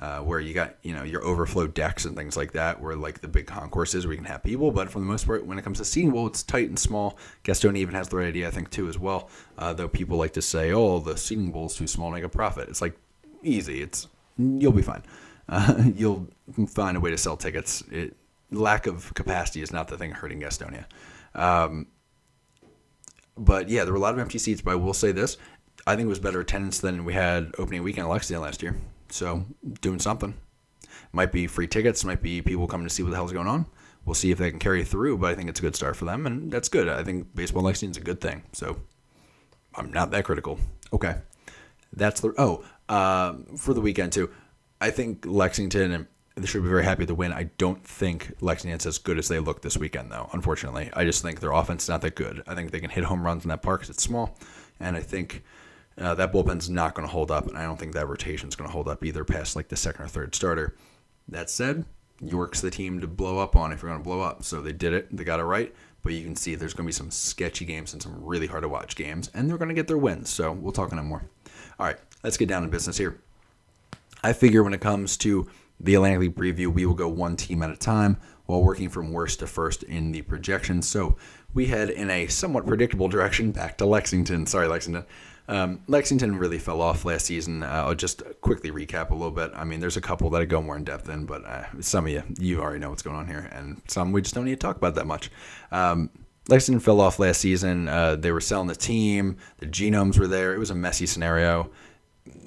[0.00, 3.20] uh, where you got you know your overflow decks and things like that, where like
[3.20, 4.70] the big concourses where you can have people.
[4.70, 7.16] But for the most part, when it comes to seating, well, it's tight and small.
[7.44, 9.28] Gastonia even has the right idea, I think, too, as well.
[9.56, 12.24] Uh, though people like to say, "Oh, the seating bowl is too small to make
[12.24, 12.96] a profit." It's like
[13.42, 13.82] easy.
[13.82, 15.02] It's you'll be fine.
[15.94, 16.26] You'll
[16.68, 17.82] find a way to sell tickets.
[17.90, 18.16] It,
[18.50, 20.86] lack of capacity is not the thing hurting Gastonia.
[21.34, 21.86] Um,
[23.36, 24.60] but yeah, there were a lot of empty seats.
[24.60, 25.36] But I will say this:
[25.86, 28.76] I think it was better attendance than we had opening weekend at Lexington last year.
[29.10, 29.44] So
[29.80, 30.34] doing something.
[31.12, 33.66] Might be free tickets, might be people coming to see what the hell's going on.
[34.04, 36.04] We'll see if they can carry through, but I think it's a good start for
[36.04, 36.88] them, and that's good.
[36.88, 38.42] I think baseball Lexington's a good thing.
[38.52, 38.80] So
[39.74, 40.58] I'm not that critical.
[40.92, 41.16] Okay.
[41.92, 44.30] That's the oh, uh, for the weekend too.
[44.80, 47.32] I think Lexington and they should be very happy to win.
[47.32, 50.28] I don't think Lexington's as good as they look this weekend, though.
[50.32, 52.42] Unfortunately, I just think their offense is not that good.
[52.46, 54.36] I think they can hit home runs in that park because it's small,
[54.80, 55.44] and I think
[55.96, 58.68] uh, that bullpen's not going to hold up, and I don't think that rotation's going
[58.68, 60.74] to hold up either past like the second or third starter.
[61.28, 61.84] That said,
[62.20, 64.42] York's the team to blow up on if you're going to blow up.
[64.42, 65.16] So they did it.
[65.16, 65.72] They got it right.
[66.04, 68.62] but you can see there's going to be some sketchy games and some really hard
[68.62, 70.30] to watch games, and they're going to get their wins.
[70.30, 71.24] So we'll talk on it more.
[71.78, 73.18] All right, let's get down to business here.
[74.22, 75.48] I figure when it comes to
[75.80, 79.12] the Atlantic League preview, we will go one team at a time while working from
[79.12, 80.88] worst to first in the projections.
[80.88, 81.16] So
[81.52, 84.46] we head in a somewhat predictable direction back to Lexington.
[84.46, 85.04] Sorry, Lexington.
[85.46, 87.62] Um, Lexington really fell off last season.
[87.62, 89.52] Uh, I'll just quickly recap a little bit.
[89.54, 92.06] I mean, there's a couple that I go more in depth in, but uh, some
[92.06, 94.52] of you, you already know what's going on here, and some we just don't need
[94.52, 95.30] to talk about that much.
[95.70, 96.10] Um,
[96.48, 97.88] Lexington fell off last season.
[97.88, 99.36] Uh, they were selling the team.
[99.58, 100.54] The genomes were there.
[100.54, 101.70] It was a messy scenario.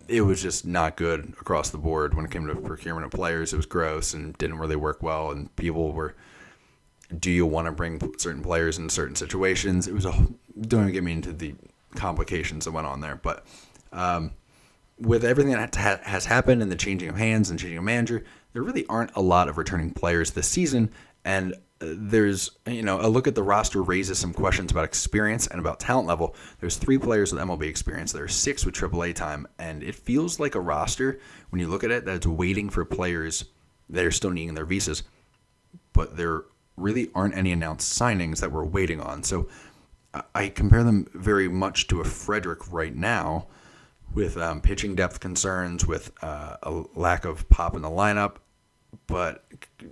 [0.07, 3.53] It was just not good across the board when it came to procurement of players.
[3.53, 5.31] It was gross and didn't really work well.
[5.31, 6.15] And people were,
[7.19, 9.87] do you want to bring certain players in certain situations?
[9.87, 10.27] It was a.
[10.59, 11.53] Don't even get me into the
[11.95, 13.15] complications that went on there.
[13.15, 13.45] But
[13.91, 14.31] um,
[14.99, 18.63] with everything that has happened and the changing of hands and changing of manager, there
[18.63, 20.91] really aren't a lot of returning players this season.
[21.23, 25.59] And there's, you know, a look at the roster raises some questions about experience and
[25.59, 26.35] about talent level.
[26.59, 28.11] There's three players with MLB experience.
[28.11, 29.47] There are six with AAA time.
[29.59, 33.45] And it feels like a roster, when you look at it, that's waiting for players
[33.89, 35.03] that are still needing their visas.
[35.93, 39.23] But there really aren't any announced signings that we're waiting on.
[39.23, 39.47] So
[40.33, 43.47] I compare them very much to a Frederick right now,
[44.13, 48.37] with um, pitching depth concerns, with uh, a lack of pop in the lineup.
[49.07, 49.45] But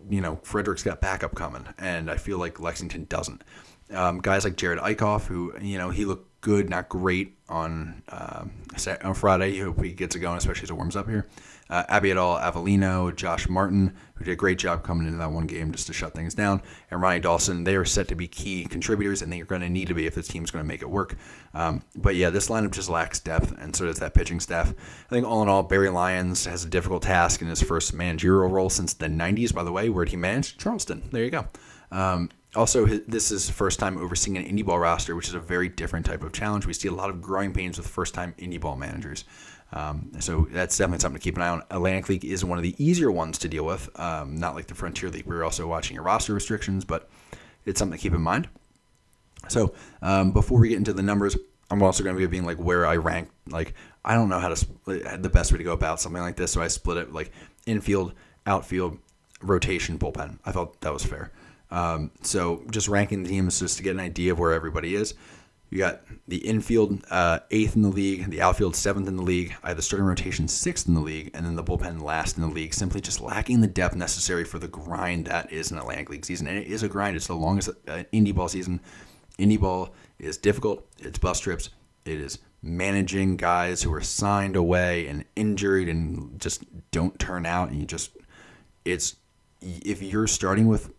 [0.09, 3.43] you know, Frederick's got backup coming, and I feel like Lexington doesn't.
[3.93, 8.51] Um, guys like Jared Eickhoff, who you know he looked good, not great on um,
[9.03, 9.59] on Friday.
[9.59, 11.27] Hope he gets it going, especially as it warms up here
[11.69, 15.71] uh, Abiatal Avelino, Josh Martin, who did a great job coming into that one game
[15.71, 17.63] just to shut things down, and Ronnie Dawson.
[17.63, 20.05] They are set to be key contributors, and they are going to need to be
[20.05, 21.15] if this team's going to make it work.
[21.53, 24.69] Um, but yeah, this lineup just lacks depth, and so does that pitching staff.
[24.69, 28.49] I think all in all, Barry Lyons has a difficult task in his first managerial
[28.49, 29.89] role since the 90s, by the way.
[29.89, 30.59] Where he managed?
[30.59, 31.03] Charleston.
[31.11, 31.47] There you go.
[31.91, 35.67] Um, also, this is first time overseeing an indie ball roster, which is a very
[35.67, 36.65] different type of challenge.
[36.65, 39.25] We see a lot of growing pains with first time indie ball managers.
[39.75, 41.61] Um, so that's definitely something to keep an eye on.
[41.69, 44.73] Atlantic League is one of the easier ones to deal with, um, not like the
[44.73, 45.25] Frontier League.
[45.25, 47.09] We're also watching your roster restrictions, but
[47.65, 48.47] it's something to keep in mind.
[49.49, 51.37] So um, before we get into the numbers,
[51.69, 53.29] I'm also going to be being like where I rank.
[53.49, 56.37] Like I don't know how to split, the best way to go about something like
[56.37, 57.31] this, so I split it like
[57.65, 58.13] infield,
[58.45, 58.97] outfield,
[59.41, 60.39] rotation, bullpen.
[60.45, 61.31] I thought that was fair.
[61.71, 65.15] Um, so just ranking the teams just to get an idea of where everybody is.
[65.69, 69.55] You got the infield uh, eighth in the league, the outfield seventh in the league.
[69.63, 72.43] I have the starting rotation sixth in the league, and then the bullpen last in
[72.43, 72.73] the league.
[72.73, 76.47] Simply just lacking the depth necessary for the grind that is an Atlantic League season,
[76.47, 77.15] and it is a grind.
[77.15, 78.79] It's the longest uh, indie ball season.
[79.39, 80.87] Indie ball is difficult.
[80.99, 81.69] It's bus trips.
[82.05, 87.69] It is managing guys who are signed away and injured and just don't turn out,
[87.69, 88.11] and you just
[88.85, 89.15] it's
[89.61, 90.91] if you're starting with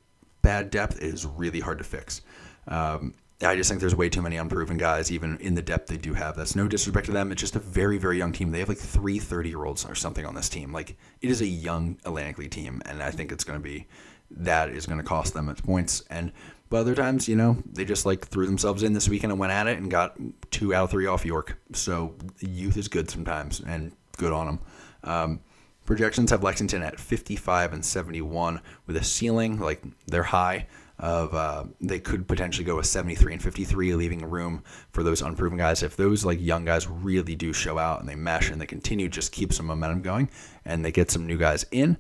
[0.43, 2.21] bad depth, it is really hard to fix.
[2.69, 5.99] Um, I just think there's way too many unproven guys, even in the depth they
[5.99, 6.37] do have.
[6.37, 7.31] That's no disrespect to them.
[7.31, 8.51] It's just a very, very young team.
[8.51, 10.73] They have like three 30 year olds or something on this team.
[10.73, 13.87] Like, it is a young Atlantic League team, and I think it's going to be
[14.31, 16.03] that is going to cost them its points.
[16.09, 16.33] And
[16.69, 19.53] but other times, you know, they just like threw themselves in this weekend and went
[19.53, 20.17] at it and got
[20.51, 21.59] two out of three off York.
[21.75, 24.61] So youth is good sometimes, and good on them.
[25.05, 25.41] Um,
[25.85, 30.67] projections have Lexington at 55 and 71 with a ceiling like they're high
[30.99, 35.59] of uh, they could potentially go with 73 and 53, leaving room for those unproven
[35.59, 35.83] guys.
[35.83, 39.09] If those like young guys really do show out and they mesh and they continue,
[39.09, 40.31] just keep some momentum going,
[40.65, 41.99] and they get some new guys in,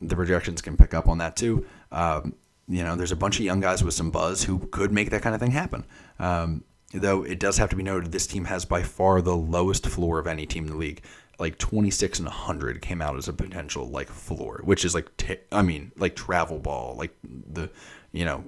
[0.00, 1.66] the projections can pick up on that too.
[1.90, 2.34] Um,
[2.68, 5.22] you know, there's a bunch of young guys with some buzz who could make that
[5.22, 5.84] kind of thing happen.
[6.18, 9.86] Um, though it does have to be noted, this team has by far the lowest
[9.86, 11.02] floor of any team in the league
[11.38, 15.38] like 26 and 100 came out as a potential like floor, which is like t-
[15.50, 17.70] I mean like travel ball, like the
[18.14, 18.44] you know,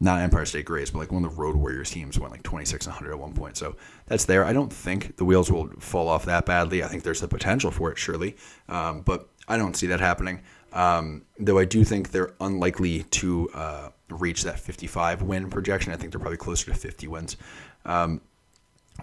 [0.00, 2.86] not Empire State Greys, but like one of the Road Warriors teams went like 26
[2.86, 3.56] 100 at one point.
[3.56, 4.44] So that's there.
[4.44, 6.82] I don't think the wheels will fall off that badly.
[6.82, 8.36] I think there's the potential for it, surely,
[8.68, 10.40] um, but I don't see that happening.
[10.72, 15.92] Um, though I do think they're unlikely to uh, reach that 55 win projection.
[15.92, 17.36] I think they're probably closer to 50 wins.
[17.84, 18.20] Um,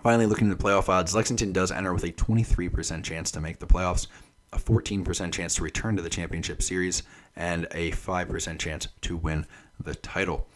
[0.01, 3.59] finally, looking at the playoff odds, Lexington does enter with a 23% chance to make
[3.59, 4.07] the playoffs,
[4.53, 7.03] a 14% chance to return to the championship series,
[7.35, 9.45] and a 5% chance to win
[9.81, 10.47] the title.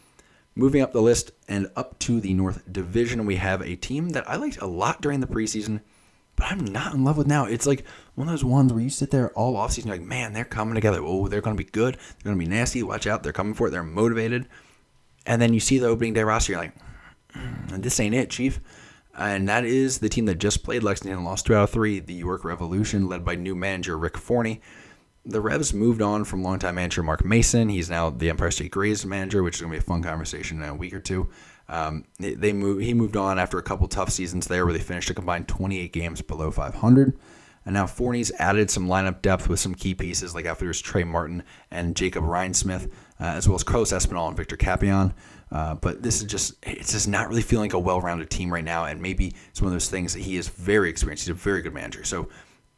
[0.56, 4.30] Moving up the list and up to the North Division, we have a team that
[4.30, 5.82] I liked a lot during the preseason,
[6.36, 7.46] but I'm not in love with now.
[7.46, 7.86] It's like
[8.16, 10.76] one of those ones where you sit there all offseason, you're like, man, they're coming
[10.76, 11.00] together.
[11.02, 11.96] Oh, they're going to be good.
[11.96, 12.84] They're going to be nasty.
[12.84, 13.24] Watch out.
[13.24, 13.72] They're coming for it.
[13.72, 14.48] They're motivated.
[15.26, 16.76] And then you see the opening day roster, you're like,
[17.34, 18.60] mm, this ain't it, Chief.
[19.18, 22.00] And that is the team that just played Lexington and lost two out of three,
[22.00, 24.62] the York Revolution, led by new manager Rick Forney
[25.30, 27.70] the Revs moved on from longtime manager Mark Mason.
[27.70, 30.62] He's now the Empire State Grays manager, which is going to be a fun conversation
[30.62, 31.30] in a week or two.
[31.68, 35.10] Um, they, moved, he moved on after a couple tough seasons there where they finished
[35.12, 37.18] a combined 28 games below 500.
[37.66, 41.44] And now Forney's added some lineup depth with some key pieces like outfielders Trey Martin
[41.70, 42.86] and Jacob Rhinesmith,
[43.20, 45.14] uh, as well as Carlos Espinal and Victor Capion.
[45.52, 48.52] Uh, but this is just, it's just not really feeling like a well rounded team
[48.52, 48.86] right now.
[48.86, 51.26] And maybe it's one of those things that he is very experienced.
[51.26, 52.04] He's a very good manager.
[52.04, 52.30] So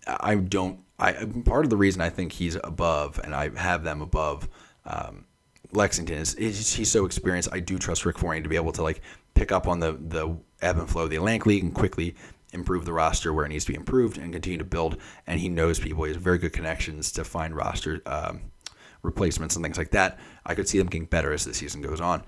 [0.06, 1.14] I don't, I
[1.45, 4.47] part of the reason I think he's above and I have them above
[4.86, 5.26] um,
[5.72, 7.49] Lexington is, is, he's so experienced.
[7.52, 9.02] I do trust Rick Forney to be able to like
[9.34, 12.16] pick up on the, the ebb and flow of the Atlantic League and quickly
[12.54, 14.97] improve the roster where it needs to be improved and continue to build.
[15.26, 16.04] And he knows people.
[16.04, 18.41] He has very good connections to find roster um,
[19.02, 20.20] replacements and things like that.
[20.45, 22.24] I could see them getting better as the season goes on.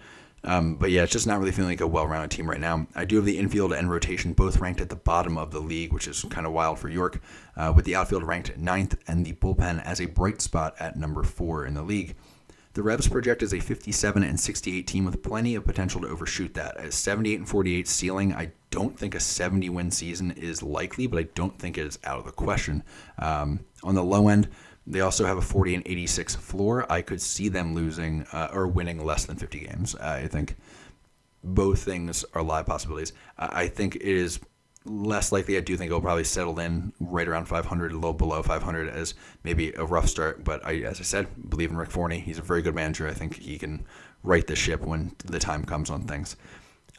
[0.45, 2.85] Um, but yeah, it's just not really feeling like a well-rounded team right now.
[2.95, 5.93] I do have the infield and rotation both ranked at the bottom of the league,
[5.93, 7.21] which is kind of wild for York,
[7.55, 11.23] uh, with the outfield ranked ninth and the bullpen as a bright spot at number
[11.23, 12.15] four in the league.
[12.73, 16.55] The Revs project as a 57 and 68 team with plenty of potential to overshoot
[16.55, 16.75] that.
[16.75, 21.19] As 78 and 48 ceiling, I don't think a 70 win season is likely, but
[21.19, 22.83] I don't think it is out of the question.
[23.19, 24.49] Um, on the low end,
[24.85, 26.91] they also have a 40 and 86 floor.
[26.91, 29.95] I could see them losing uh, or winning less than 50 games.
[29.95, 30.55] I think
[31.43, 33.13] both things are live possibilities.
[33.37, 34.39] I think it is
[34.85, 35.57] less likely.
[35.57, 39.13] I do think it'll probably settle in right around 500, a little below 500 as
[39.43, 40.43] maybe a rough start.
[40.43, 42.19] But I, as I said, believe in Rick Forney.
[42.19, 43.07] He's a very good manager.
[43.07, 43.85] I think he can
[44.23, 46.35] right the ship when the time comes on things.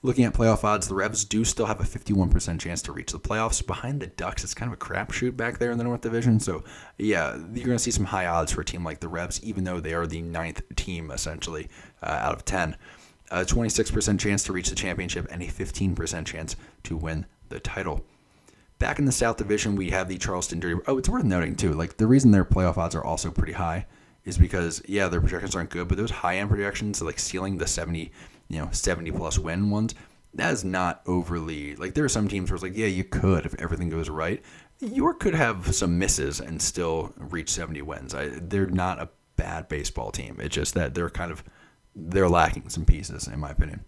[0.04, 3.18] Looking at playoff odds, the Revs do still have a 51% chance to reach the
[3.18, 3.66] playoffs.
[3.66, 6.38] Behind the Ducks, it's kind of a crapshoot back there in the North Division.
[6.40, 6.62] So,
[6.98, 9.64] yeah, you're going to see some high odds for a team like the Revs, even
[9.64, 11.70] though they are the ninth team, essentially,
[12.02, 12.76] uh, out of 10.
[13.30, 18.04] A 26% chance to reach the championship and a 15% chance to win the title.
[18.78, 20.82] Back in the South Division, we have the Charleston Dirty.
[20.86, 21.72] Oh, it's worth noting, too.
[21.72, 23.86] Like, the reason their playoff odds are also pretty high
[24.26, 27.66] is because, yeah, their projections aren't good, but those high end projections, like sealing the
[27.66, 28.12] 70
[28.48, 29.94] you know 70 plus win ones
[30.34, 33.46] that is not overly like there are some teams where it's like yeah you could
[33.46, 34.42] if everything goes right.
[34.80, 38.14] York could have some misses and still reach 70 wins.
[38.14, 40.38] I, they're not a bad baseball team.
[40.40, 41.44] It's just that they're kind of
[41.94, 43.84] they're lacking some pieces in my opinion.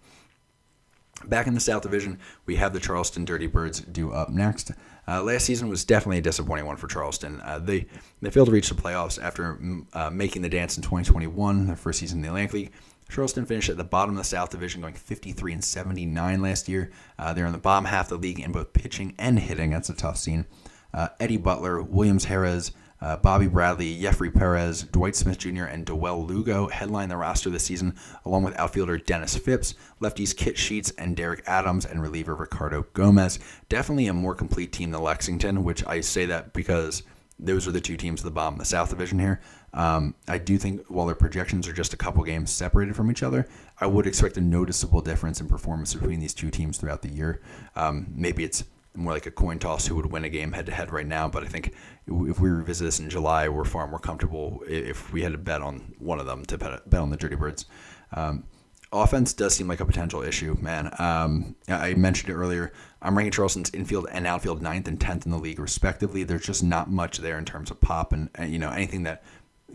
[1.24, 4.70] Back in the south division we have the charleston dirty birds due up next.
[5.08, 7.40] Uh, last season was definitely a disappointing one for charleston.
[7.40, 7.86] Uh, they
[8.22, 9.58] they failed to reach the playoffs after
[9.92, 12.72] uh, making the dance in 2021 their first season in the atlantic league
[13.08, 16.90] Charleston finished at the bottom of the South Division, going 53 and 79 last year.
[17.18, 19.70] Uh, they're in the bottom half of the league in both pitching and hitting.
[19.70, 20.46] That's a tough scene.
[20.92, 26.26] Uh, Eddie Butler, Williams Harris, uh, Bobby Bradley, Jeffrey Perez, Dwight Smith Jr., and Dawel
[26.26, 27.94] Lugo headline the roster this season,
[28.24, 33.38] along with outfielder Denis Phipps, lefties Kit Sheets, and Derek Adams, and reliever Ricardo Gomez.
[33.68, 37.02] Definitely a more complete team than Lexington, which I say that because
[37.38, 39.40] those are the two teams at the bottom of the South Division here.
[39.76, 43.22] Um, I do think while their projections are just a couple games separated from each
[43.22, 43.46] other,
[43.78, 47.42] I would expect a noticeable difference in performance between these two teams throughout the year.
[47.76, 48.64] Um, maybe it's
[48.94, 51.28] more like a coin toss who would win a game head to head right now,
[51.28, 51.74] but I think
[52.06, 55.60] if we revisit this in July, we're far more comfortable if we had to bet
[55.60, 57.66] on one of them to bet, bet on the Dirty Birds.
[58.12, 58.44] Um,
[58.92, 60.90] offense does seem like a potential issue, man.
[60.98, 62.72] Um, I mentioned it earlier.
[63.02, 66.24] I'm ranking Charleston's infield and outfield ninth and tenth in the league, respectively.
[66.24, 69.22] There's just not much there in terms of pop and, and you know anything that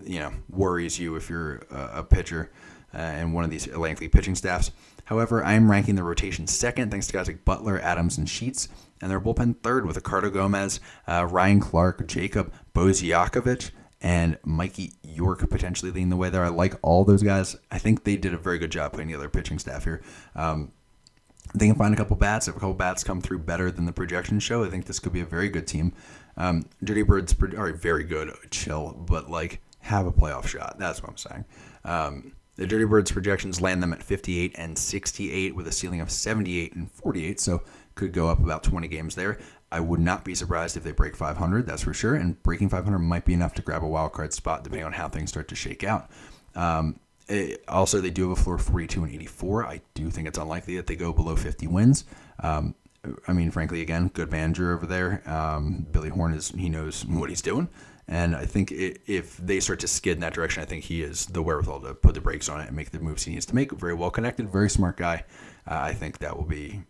[0.06, 2.52] you know worries you if you're a, pitcher
[2.94, 4.72] uh, and one of these lengthy pitching staffs.
[5.06, 8.70] However, I am ranking the rotation second, thanks to guys like Butler, Adams, and Sheets,
[9.02, 13.72] and their bullpen third with Ricardo Gomez, uh, Ryan Clark, Jacob Boziakovich,
[14.02, 16.44] and Mikey York potentially leading the way there.
[16.44, 17.56] I like all those guys.
[17.72, 20.02] I think they did a very good job putting together pitching staff here.
[20.36, 20.72] Um,
[21.54, 22.48] they can find a couple bats.
[22.48, 25.14] If a couple bats come through better than the projections show, I think this could
[25.14, 25.94] be a very good team.
[26.38, 30.78] Um, Dirty Birds are very good, chill, but like have a playoff shot.
[30.80, 31.46] That's what I'm saying.
[31.84, 36.12] Um, the Dirty Birds projections land them at 58 and 68 with a ceiling of
[36.12, 37.62] 78 and 48, so
[37.96, 39.40] could go up about 20 games there.
[39.72, 43.00] I would not be surprised if they break 500, that's for sure, and breaking 500
[43.00, 45.56] might be enough to grab a wild card spot depending on how things start to
[45.56, 46.10] shake out.
[46.56, 49.66] Um, it, also, they do have a floor of 42 and 84.
[49.66, 52.04] I do think it's unlikely that they go below 50 wins.
[52.42, 52.76] Um,
[53.28, 55.24] I mean, frankly, again, good manager over there.
[55.26, 57.70] Um, Billy Horn is he knows what he's doing.
[58.12, 61.28] And I think if they start to skid in that direction, I think he is
[61.28, 63.56] the wherewithal to put the brakes on it and make the moves he needs to
[63.56, 63.72] make.
[63.72, 65.24] Very well connected, very smart guy.
[65.66, 66.82] Uh, I think that will be.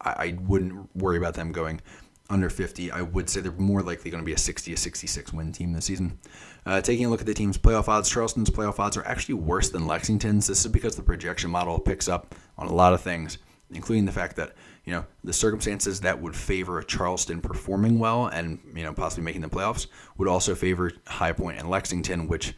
[0.00, 1.82] I, I, wouldn't worry about them going
[2.30, 2.90] under 50.
[2.90, 5.74] I would say they're more likely going to be a 60 to 66 win team
[5.74, 6.18] this season.
[6.64, 9.68] Uh, taking a look at the team's playoff odds, Charleston's playoff odds are actually worse
[9.68, 10.46] than Lexington's.
[10.46, 13.36] This is because the projection model picks up on a lot of things
[13.74, 14.52] including the fact that
[14.84, 19.40] you know the circumstances that would favor Charleston performing well and you know possibly making
[19.40, 19.86] the playoffs
[20.18, 22.54] would also favor High Point and Lexington, which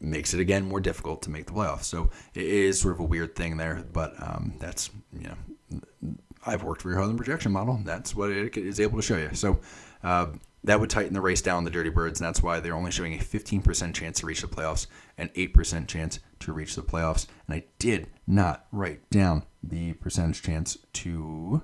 [0.00, 1.84] makes it again more difficult to make the playoffs.
[1.84, 6.14] So it is sort of a weird thing there, but um, that's you know
[6.46, 7.80] I've worked for your Southern projection model.
[7.84, 9.30] That's what it is able to show you.
[9.34, 9.60] So.
[10.02, 10.26] Uh,
[10.64, 13.14] that would tighten the race down the Dirty Birds, and that's why they're only showing
[13.14, 17.26] a 15% chance to reach the playoffs and 8% chance to reach the playoffs.
[17.46, 21.62] And I did not write down the percentage chance to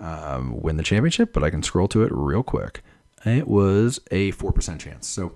[0.00, 2.82] um, win the championship, but I can scroll to it real quick.
[3.24, 5.08] It was a 4% chance.
[5.08, 5.34] So,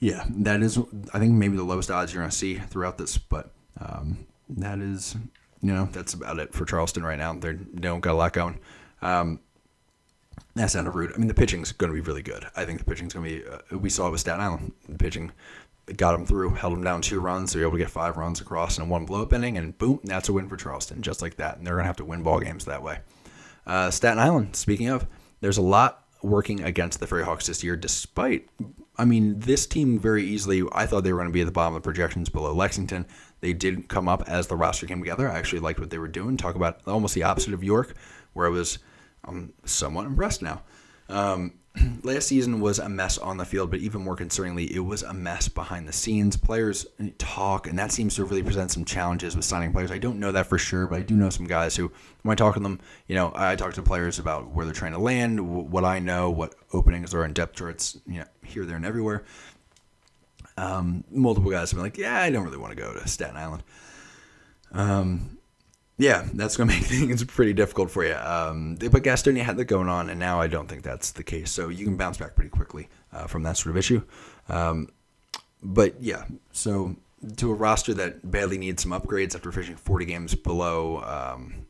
[0.00, 0.78] yeah, that is,
[1.12, 4.80] I think, maybe the lowest odds you're going to see throughout this, but um, that
[4.80, 5.16] is,
[5.62, 7.32] you know, that's about it for Charleston right now.
[7.34, 8.58] They're, they don't got a lot going.
[9.00, 9.40] Um,
[10.54, 11.12] that's sounded rude.
[11.14, 12.46] I mean, the pitching's going to be really good.
[12.56, 13.48] I think the pitching's going to be.
[13.48, 14.72] Uh, we saw it with Staten Island.
[14.88, 15.32] The pitching
[15.96, 17.52] got them through, held them down two runs.
[17.52, 20.00] They were able to get five runs across in one blow up inning, and boom,
[20.04, 21.58] that's a win for Charleston, just like that.
[21.58, 22.98] And they're going to have to win ball games that way.
[23.66, 25.06] Uh, Staten Island, speaking of,
[25.40, 28.48] there's a lot working against the Ferry Hawks this year, despite.
[28.96, 31.52] I mean, this team very easily, I thought they were going to be at the
[31.52, 33.06] bottom of the projections below Lexington.
[33.40, 35.28] They did come up as the roster came together.
[35.28, 36.36] I actually liked what they were doing.
[36.36, 37.94] Talk about almost the opposite of York,
[38.32, 38.78] where I was
[39.24, 40.62] I'm somewhat impressed now.
[41.08, 41.54] Um,
[42.02, 45.12] last season was a mess on the field, but even more concerningly, it was a
[45.12, 46.36] mess behind the scenes.
[46.36, 46.86] Players
[47.18, 49.90] talk, and that seems to really present some challenges with signing players.
[49.90, 51.90] I don't know that for sure, but I do know some guys who,
[52.22, 54.92] when I talk to them, you know, I talk to players about where they're trying
[54.92, 58.76] to land, what I know, what openings are in depth charts, you know, here, there,
[58.76, 59.24] and everywhere.
[60.56, 63.36] Um, multiple guys have been like, yeah, I don't really want to go to Staten
[63.36, 63.64] Island.
[64.70, 65.38] Um,
[65.96, 68.14] yeah, that's going to make things pretty difficult for you.
[68.14, 71.50] Um, but Gastonia had that going on, and now I don't think that's the case.
[71.50, 74.02] So you can bounce back pretty quickly uh, from that sort of issue.
[74.48, 74.88] Um,
[75.62, 76.96] but yeah, so
[77.36, 81.66] to a roster that badly needs some upgrades after finishing 40 games below um,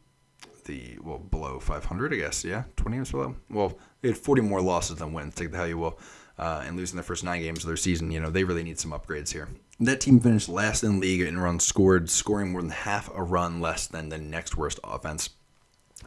[0.65, 2.45] the well below 500, I guess.
[2.45, 3.37] Yeah, 20 games below.
[3.51, 5.35] Well, they had 40 more losses than wins.
[5.35, 5.99] Take the hell you will,
[6.39, 8.11] uh, and losing the first nine games of their season.
[8.11, 9.49] You know they really need some upgrades here.
[9.81, 13.61] That team finished last in league in runs scored, scoring more than half a run
[13.61, 15.31] less than the next worst offense.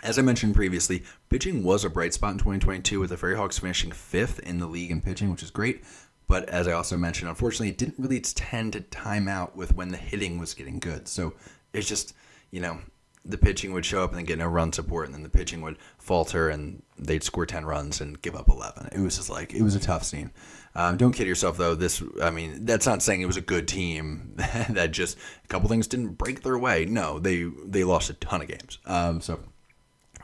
[0.04, 3.60] As I mentioned previously, pitching was a bright spot in 2022 with the Ferry Hawks
[3.60, 5.84] finishing fifth in the league in pitching, which is great.
[6.28, 9.90] But as I also mentioned, unfortunately, it didn't really tend to time out with when
[9.90, 11.08] the hitting was getting good.
[11.08, 11.34] So
[11.74, 12.14] it's just,
[12.52, 12.80] you know,
[13.28, 15.62] the pitching would show up and then get no run support, and then the pitching
[15.62, 18.90] would falter and they'd score 10 runs and give up 11.
[18.92, 20.32] It was just like, it was a tough scene.
[20.76, 21.74] Um, don't kid yourself though.
[21.74, 24.34] This, I mean, that's not saying it was a good team
[24.70, 26.86] that just a couple things didn't break their way.
[26.86, 28.78] No, they they lost a ton of games.
[28.86, 29.40] Um, so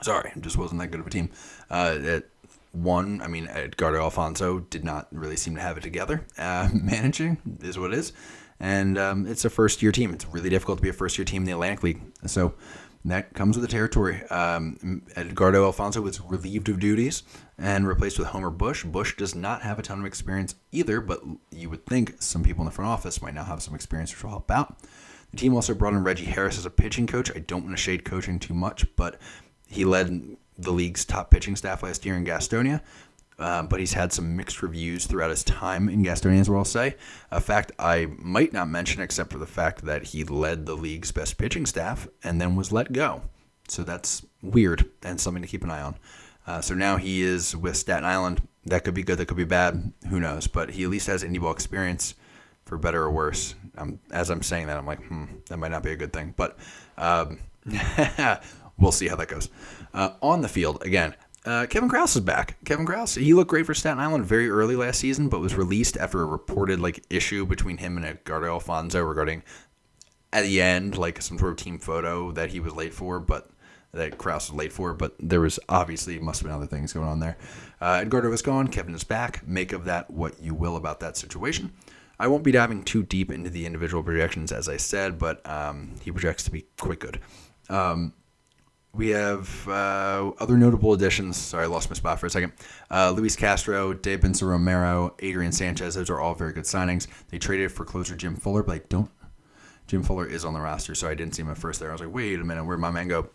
[0.03, 1.31] sorry, just wasn't that good of a team.
[1.71, 2.29] Uh, it,
[2.71, 6.25] one, I mean, Edgardo Alfonzo did not really seem to have it together.
[6.37, 8.13] Uh, managing is what it is,
[8.59, 10.13] and um, it's a first year team.
[10.13, 12.01] It's really difficult to be a first year team in the Atlantic League.
[12.27, 12.53] So
[13.05, 14.23] that comes with the territory.
[14.29, 17.23] Um, Edgardo Alfonzo was relieved of duties
[17.57, 18.83] and replaced with Homer Bush.
[18.83, 22.61] Bush does not have a ton of experience either, but you would think some people
[22.61, 24.77] in the front office might now have some experience which will help out.
[25.31, 27.31] The team also brought in Reggie Harris as a pitching coach.
[27.35, 29.19] I don't want to shade coaching too much, but
[29.67, 32.81] he led the league's top pitching staff last year in Gastonia.
[33.39, 36.59] Uh, but he's had some mixed reviews throughout his time in Gastonia, as well.
[36.59, 36.95] I'll say
[37.31, 41.11] a fact I might not mention, except for the fact that he led the league's
[41.11, 43.23] best pitching staff and then was let go.
[43.67, 45.95] So that's weird and something to keep an eye on.
[46.45, 48.47] Uh, so now he is with Staten Island.
[48.65, 49.17] That could be good.
[49.17, 49.93] That could be bad.
[50.09, 50.47] Who knows?
[50.47, 52.15] But he at least has indie ball experience,
[52.65, 53.55] for better or worse.
[53.77, 56.33] Um, as I'm saying that, I'm like, hmm, that might not be a good thing.
[56.35, 56.57] But
[56.97, 57.39] um,
[58.77, 59.49] we'll see how that goes.
[59.93, 61.15] Uh, on the field, again,
[61.45, 62.57] uh, Kevin Krause is back.
[62.65, 65.97] Kevin Krause, he looked great for Staten Island very early last season, but was released
[65.97, 69.43] after a reported like issue between him and Edgardo Alfonzo regarding
[70.31, 73.49] at the end like some sort of team photo that he was late for, but
[73.91, 74.93] that Krause was late for.
[74.93, 77.37] But there was obviously must have been other things going on there.
[77.81, 78.67] Uh, Edgardo is gone.
[78.67, 79.45] Kevin is back.
[79.47, 81.71] Make of that what you will about that situation.
[82.19, 85.95] I won't be diving too deep into the individual projections, as I said, but um,
[86.01, 87.19] he projects to be quite good.
[87.69, 88.13] Um,
[88.95, 91.35] we have uh, other notable additions.
[91.35, 92.53] Sorry, I lost my spot for a second.
[92.91, 95.95] Uh, Luis Castro, Dave Benson Romero, Adrian Sanchez.
[95.95, 97.07] Those are all very good signings.
[97.29, 99.09] They traded for closer Jim Fuller, but I don't.
[99.87, 101.89] Jim Fuller is on the roster, so I didn't see him at first there.
[101.89, 103.29] I was like, wait a minute, where'd my man go?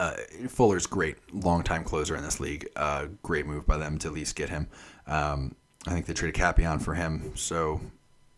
[0.00, 0.16] Uh,
[0.48, 2.68] Fuller's great, long-time closer in this league.
[2.74, 4.68] Uh, great move by them to at least get him.
[5.06, 5.54] Um,
[5.86, 7.80] I think they traded Capion for him, so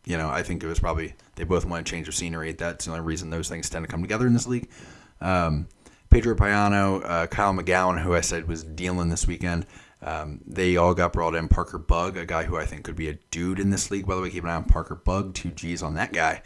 [0.05, 2.53] you know I think it was probably they both want to change of scenery.
[2.53, 4.69] That's the only reason those things tend to come together in this league.
[5.21, 5.69] Um,
[6.17, 9.67] Pedro Payano, uh, Kyle McGowan, who I said was dealing this weekend.
[10.01, 11.47] Um, they all got brought in.
[11.47, 14.07] Parker Bugg, a guy who I think could be a dude in this league.
[14.07, 15.35] By the way, keep an eye on Parker Bugg.
[15.35, 16.41] Two G's on that guy.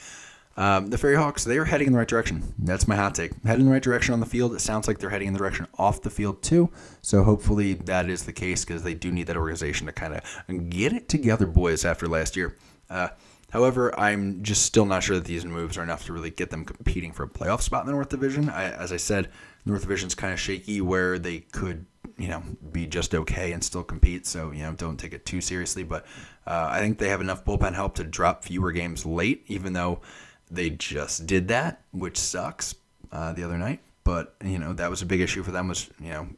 [0.57, 2.53] Um, the Ferry Hawks, they are heading in the right direction.
[2.59, 3.31] That's my hot take.
[3.45, 4.55] Heading in the right direction on the field.
[4.55, 6.71] It sounds like they're heading in the direction off the field too.
[7.01, 10.69] So hopefully that is the case because they do need that organization to kind of
[10.69, 12.57] get it together, boys, after last year.
[12.91, 13.11] Uh,
[13.53, 16.65] however, I'm just still not sure that these moves are enough to really get them
[16.65, 18.49] competing for a playoff spot in the North Division.
[18.49, 19.31] I, as I said,
[19.65, 21.87] North Division's kind of shaky where they could,
[22.17, 22.43] you know,
[22.73, 24.27] be just okay and still compete.
[24.27, 25.85] So, you know, don't take it too seriously.
[25.85, 26.07] But
[26.47, 30.01] uh, I think they have enough bullpen help to drop fewer games late, even though–
[30.51, 32.75] they just did that, which sucks
[33.13, 33.81] uh, the other night.
[34.03, 36.29] But you know that was a big issue for them was you know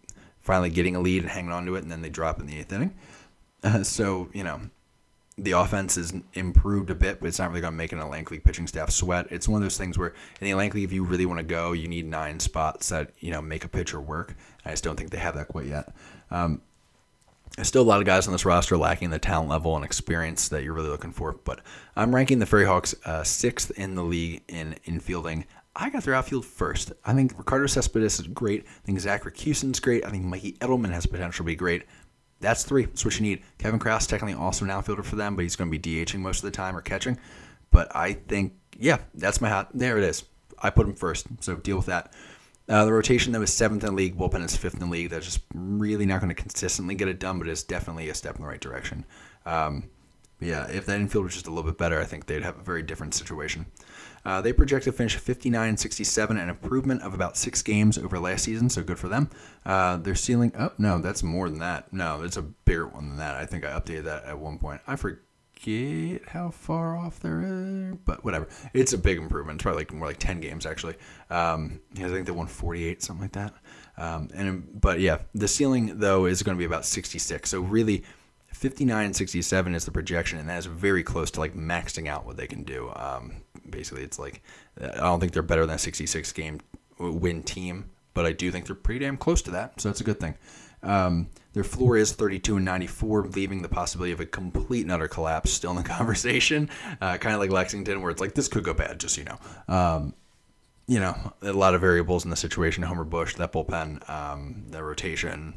[0.41, 2.59] finally getting a lead and hanging on to it, and then they drop in the
[2.59, 2.95] eighth inning.
[3.63, 4.61] Uh, so you know
[5.43, 8.45] the offense is improved a bit, but it's not really going to make an Atlantic
[8.45, 9.27] pitching staff sweat.
[9.31, 11.73] It's one of those things where in the Atlantic if you really want to go,
[11.73, 14.35] you need nine spots that you know make a pitcher work.
[14.65, 15.93] I just don't think they have that quite yet.
[16.31, 16.63] Um,
[17.57, 20.49] there's still a lot of guys on this roster lacking the talent level and experience
[20.49, 21.33] that you're really looking for.
[21.33, 21.61] But
[21.97, 25.45] I'm ranking the Ferry Hawks uh, sixth in the league in infielding.
[25.75, 26.93] I got their outfield first.
[27.05, 28.65] I think Ricardo Cespedes is great.
[28.67, 30.05] I think Zach is great.
[30.05, 31.85] I think Mikey Edelman has potential to be great.
[32.43, 32.85] That's three.
[32.85, 33.43] That's what you need.
[33.59, 36.39] Kevin Krause, technically also an outfielder for them, but he's going to be DHing most
[36.39, 37.19] of the time or catching.
[37.71, 39.69] But I think, yeah, that's my hat.
[39.73, 40.25] There it is.
[40.59, 42.13] I put him first, so deal with that.
[42.69, 45.11] Uh, the rotation that was seventh in the league, bullpen is fifth in the league.
[45.11, 48.37] That's just really not going to consistently get it done, but it's definitely a step
[48.37, 49.05] in the right direction.
[49.47, 49.89] Um,
[50.41, 52.63] yeah, if that infield was just a little bit better, I think they'd have a
[52.63, 53.67] very different situation.
[54.25, 58.45] Uh, they project to finish 59 67, an improvement of about six games over last
[58.45, 59.29] season, so good for them.
[59.67, 61.93] Uh, their ceiling, oh, no, that's more than that.
[61.93, 63.35] No, it's a bigger one than that.
[63.35, 64.81] I think I updated that at one point.
[64.87, 68.49] I forget how far off they're but whatever.
[68.75, 69.57] It's a big improvement.
[69.57, 70.95] It's probably like more like ten games actually.
[71.31, 73.55] Um, I think they won forty eight, something like that.
[73.97, 77.51] Um, and but yeah, the ceiling though is going to be about sixty six.
[77.51, 78.05] So really.
[78.55, 82.27] 59 and 67 is the projection, and that is very close to like maxing out
[82.27, 82.93] what they can do.
[82.95, 84.43] Um, basically, it's like
[84.81, 86.61] I don't think they're better than a 66 game
[86.99, 90.05] win team, but I do think they're pretty damn close to that, so that's a
[90.05, 90.35] good thing.
[90.83, 95.09] Um, their floor is 32 and 94, leaving the possibility of a complete and utter
[95.09, 96.71] collapse still in the conversation.
[97.01, 99.27] Uh, kind of like Lexington, where it's like this could go bad, just so you
[99.27, 99.75] know.
[99.75, 100.15] Um,
[100.87, 102.83] you know, a lot of variables in the situation.
[102.83, 105.55] Homer Bush, that bullpen, um, the rotation.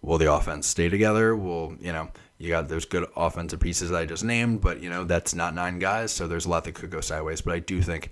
[0.00, 1.36] Will the offense stay together?
[1.36, 2.08] Will you know?
[2.38, 5.54] You got those good offensive pieces that I just named, but you know that's not
[5.54, 7.40] nine guys, so there's a lot that could go sideways.
[7.40, 8.10] But I do think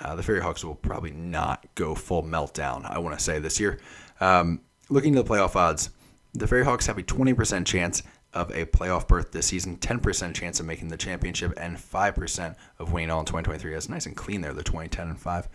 [0.00, 2.84] uh, the Ferry Hawks will probably not go full meltdown.
[2.84, 3.78] I want to say this year.
[4.20, 5.90] Um, looking to the playoff odds,
[6.34, 8.02] the Ferry Hawks have a 20% chance
[8.32, 12.92] of a playoff berth this season, 10% chance of making the championship, and 5% of
[12.92, 13.72] winning all in 2023.
[13.72, 15.48] That's nice and clean there, the 2010 and 5.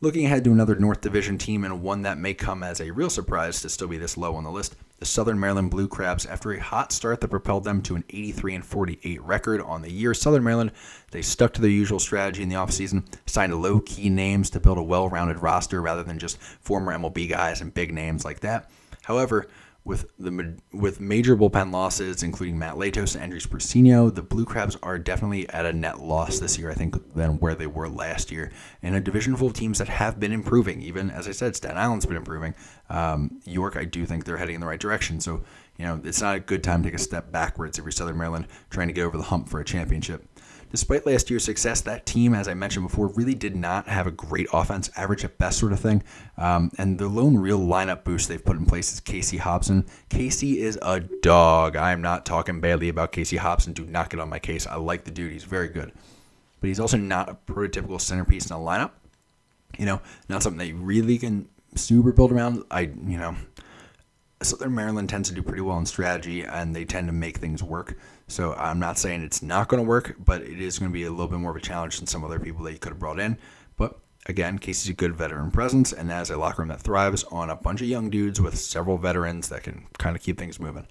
[0.00, 3.08] Looking ahead to another North Division team and one that may come as a real
[3.08, 6.24] surprise to still be this low on the list, the Southern Maryland Blue Crabs.
[6.24, 9.92] After a hot start that propelled them to an 83 and 48 record on the
[9.92, 10.72] year, Southern Maryland
[11.10, 14.78] they stuck to their usual strategy in the offseason, signed low key names to build
[14.78, 18.70] a well rounded roster rather than just former MLB guys and big names like that.
[19.02, 19.46] However,
[19.84, 24.76] with the with major bullpen losses, including Matt Latos and Andres Brusino, the Blue Crabs
[24.82, 28.30] are definitely at a net loss this year, I think, than where they were last
[28.30, 28.50] year.
[28.80, 31.76] In a division full of teams that have been improving, even as I said, Staten
[31.76, 32.54] Island's been improving.
[32.88, 35.20] Um, York, I do think they're heading in the right direction.
[35.20, 35.44] So,
[35.76, 38.16] you know, it's not a good time to take a step backwards if you're Southern
[38.16, 40.26] Maryland trying to get over the hump for a championship.
[40.74, 44.10] Despite last year's success, that team, as I mentioned before, really did not have a
[44.10, 46.02] great offense, average at best sort of thing.
[46.36, 49.86] Um, and the lone real lineup boost they've put in place is Casey Hobson.
[50.08, 51.76] Casey is a dog.
[51.76, 53.72] I am not talking badly about Casey Hobson.
[53.72, 54.66] Do not get on my case.
[54.66, 55.30] I like the dude.
[55.30, 55.92] He's very good.
[56.60, 58.90] But he's also not a prototypical centerpiece in a lineup.
[59.78, 62.64] You know, not something that really can super build around.
[62.72, 63.36] I, you know,
[64.42, 67.62] Southern Maryland tends to do pretty well in strategy and they tend to make things
[67.62, 67.96] work.
[68.26, 71.04] So I'm not saying it's not going to work, but it is going to be
[71.04, 72.98] a little bit more of a challenge than some other people that you could have
[72.98, 73.38] brought in.
[73.76, 77.24] But again, Casey's a good veteran presence and that is a locker room that thrives
[77.24, 80.58] on a bunch of young dudes with several veterans that can kind of keep things
[80.58, 80.86] moving.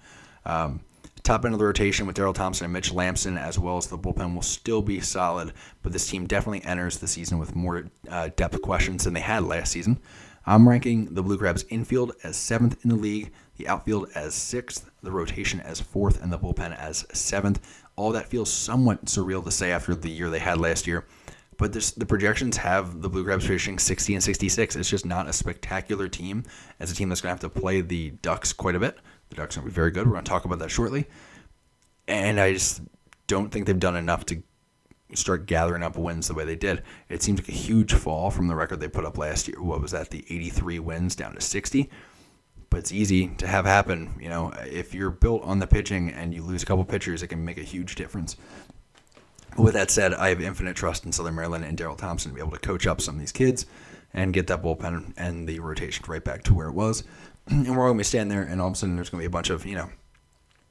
[0.46, 0.82] Um,
[1.24, 3.98] top end of the rotation with Daryl Thompson and Mitch Lambson, as well as the
[3.98, 8.30] bullpen, will still be solid, but this team definitely enters the season with more uh,
[8.36, 10.00] depth questions than they had last season.
[10.46, 14.90] I'm ranking the Blue Crabs infield as seventh in the league, the outfield as sixth,
[15.04, 17.84] the rotation as fourth, and the bullpen as seventh.
[17.96, 21.06] All that feels somewhat surreal to say after the year they had last year.
[21.58, 24.76] But this, the projections have the Blue Crabs finishing 60 and 66.
[24.76, 26.44] It's just not a spectacular team
[26.80, 28.98] as a team that's going to have to play the Ducks quite a bit.
[29.30, 30.08] The Ducks are going to be very good.
[30.08, 31.06] We're going to talk about that shortly.
[32.08, 32.82] And I just
[33.28, 34.42] don't think they've done enough to
[35.14, 36.84] start gathering up wins the way they did.
[37.10, 39.62] It seems like a huge fall from the record they put up last year.
[39.62, 40.10] What was that?
[40.10, 41.90] The 83 wins down to 60.
[42.74, 44.16] But it's easy to have happen.
[44.20, 47.28] You know, if you're built on the pitching and you lose a couple pitchers, it
[47.28, 48.36] can make a huge difference.
[49.60, 52.42] with that said, I have infinite trust in Southern Maryland and Daryl Thompson to be
[52.42, 53.68] able to coach up some of these kids
[54.12, 57.04] and get that bullpen and the rotation right back to where it was.
[57.48, 59.20] And we're all going to be standing there, and all of a sudden there's going
[59.20, 59.92] to be a bunch of, you know,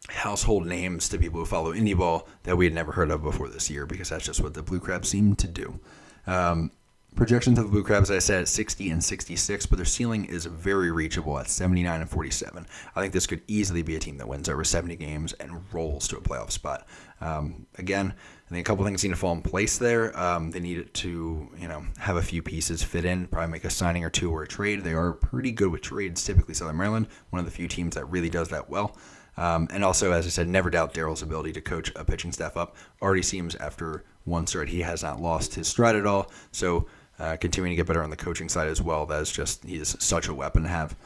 [0.08, 3.48] household names to people who follow indie ball that we had never heard of before
[3.48, 5.78] this year because that's just what the Blue Crabs seem to do.
[6.26, 6.72] Um,
[7.14, 10.46] projections of the Blue Crabs, I said, at 60 and 66, but their ceiling is
[10.46, 12.66] very reachable at 79 and 47.
[12.94, 16.08] I think this could easily be a team that wins over 70 games and rolls
[16.08, 16.86] to a playoff spot.
[17.20, 18.14] Um, again,
[18.46, 20.18] I think a couple things need to fall in place there.
[20.18, 23.70] Um, they need to, you know, have a few pieces fit in, probably make a
[23.70, 24.82] signing or two or a trade.
[24.82, 28.06] They are pretty good with trades, typically Southern Maryland, one of the few teams that
[28.06, 28.96] really does that well.
[29.36, 32.56] Um, and also, as I said, never doubt Daryl's ability to coach a pitching staff
[32.56, 32.76] up.
[33.00, 36.30] Already seems after one start he has not lost his stride at all.
[36.52, 36.86] So
[37.18, 39.06] uh, continuing to get better on the coaching side as well.
[39.06, 40.96] That is just he is such a weapon to have.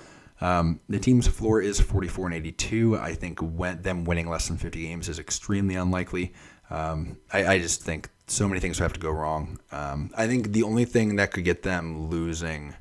[0.41, 2.99] Um, the team's floor is 44 and 82.
[2.99, 3.41] I think
[3.83, 6.35] them winning less than 50 games is extremely unlikely.
[6.69, 9.61] Um, I, I, just think so many things have to go wrong.
[9.71, 12.75] Um, I think the only thing that could get them losing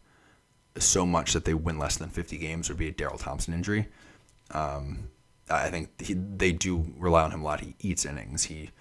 [0.78, 3.88] so much that they win less than 50 games would be a Daryl Thompson injury.
[4.52, 5.10] Um,
[5.50, 7.62] I think he, they do rely on him a lot.
[7.62, 8.46] He eats innings.
[8.46, 8.72] He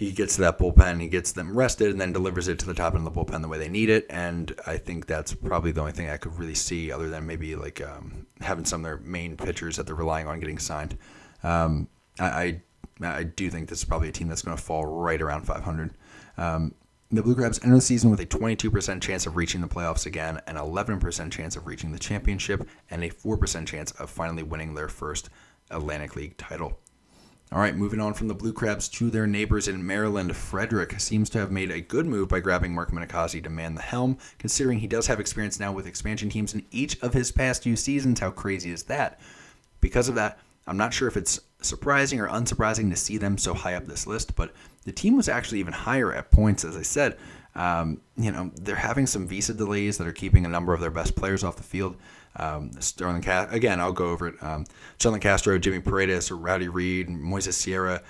[0.00, 2.72] he gets to that bullpen, he gets them rested, and then delivers it to the
[2.72, 4.06] top end of the bullpen the way they need it.
[4.08, 7.54] And I think that's probably the only thing I could really see, other than maybe
[7.54, 10.96] like um, having some of their main pitchers that they're relying on getting signed.
[11.42, 11.86] Um,
[12.18, 12.62] I,
[13.02, 15.42] I, I do think this is probably a team that's going to fall right around
[15.42, 15.90] 500.
[16.38, 16.74] Um,
[17.10, 20.40] the Blue Crabs enter the season with a 22% chance of reaching the playoffs again,
[20.46, 24.88] an 11% chance of reaching the championship, and a 4% chance of finally winning their
[24.88, 25.28] first
[25.70, 26.78] Atlantic League title.
[27.52, 31.28] All right, moving on from the Blue Crabs to their neighbors in Maryland, Frederick seems
[31.30, 34.78] to have made a good move by grabbing Mark Minicozzi to man the helm, considering
[34.78, 38.20] he does have experience now with expansion teams in each of his past few seasons.
[38.20, 39.18] How crazy is that?
[39.80, 40.38] Because of that,
[40.68, 44.06] I'm not sure if it's surprising or unsurprising to see them so high up this
[44.06, 44.52] list, but
[44.84, 47.18] the team was actually even higher at points, as I said.
[47.56, 50.92] Um, you know, they're having some visa delays that are keeping a number of their
[50.92, 51.96] best players off the field.
[52.36, 54.42] Um, Starlin Castro, again, I'll go over it.
[54.42, 54.66] Um,
[54.98, 58.02] Starlin Castro, Jimmy Paredes, Rowdy Reed, Moises Sierra,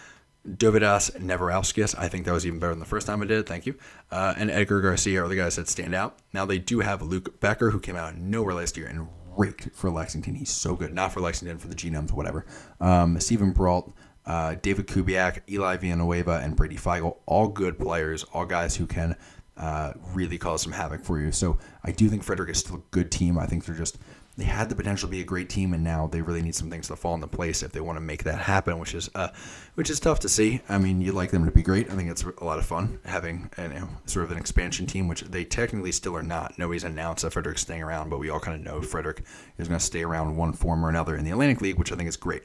[0.48, 1.94] Dovydas Neverauskas.
[1.98, 3.40] I think that was even better than the first time I did.
[3.40, 3.46] It.
[3.46, 3.74] Thank you.
[4.10, 6.18] Uh, and Edgar Garcia are the guys that stand out.
[6.32, 9.90] Now they do have Luke Becker, who came out nowhere last year and raked for
[9.90, 10.34] Lexington.
[10.34, 10.92] He's so good.
[10.94, 12.46] Not for Lexington, for the Genomes, whatever.
[12.80, 13.92] Um, Steven Brault,
[14.26, 19.16] uh, David Kubiak, Eli Villanueva, and Brady Feigl, all good players, all guys who can
[19.60, 21.30] uh, really cause some havoc for you.
[21.30, 23.38] So I do think Frederick is still a good team.
[23.38, 23.98] I think they're just
[24.36, 26.70] they had the potential to be a great team, and now they really need some
[26.70, 29.28] things to fall into place if they want to make that happen, which is uh,
[29.74, 30.62] which is tough to see.
[30.66, 31.90] I mean, you'd like them to be great.
[31.90, 35.08] I think it's a lot of fun having you know, sort of an expansion team,
[35.08, 36.58] which they technically still are not.
[36.58, 39.24] Nobody's announced that Frederick's staying around, but we all kind of know Frederick
[39.58, 41.96] is going to stay around one form or another in the Atlantic League, which I
[41.96, 42.44] think is great.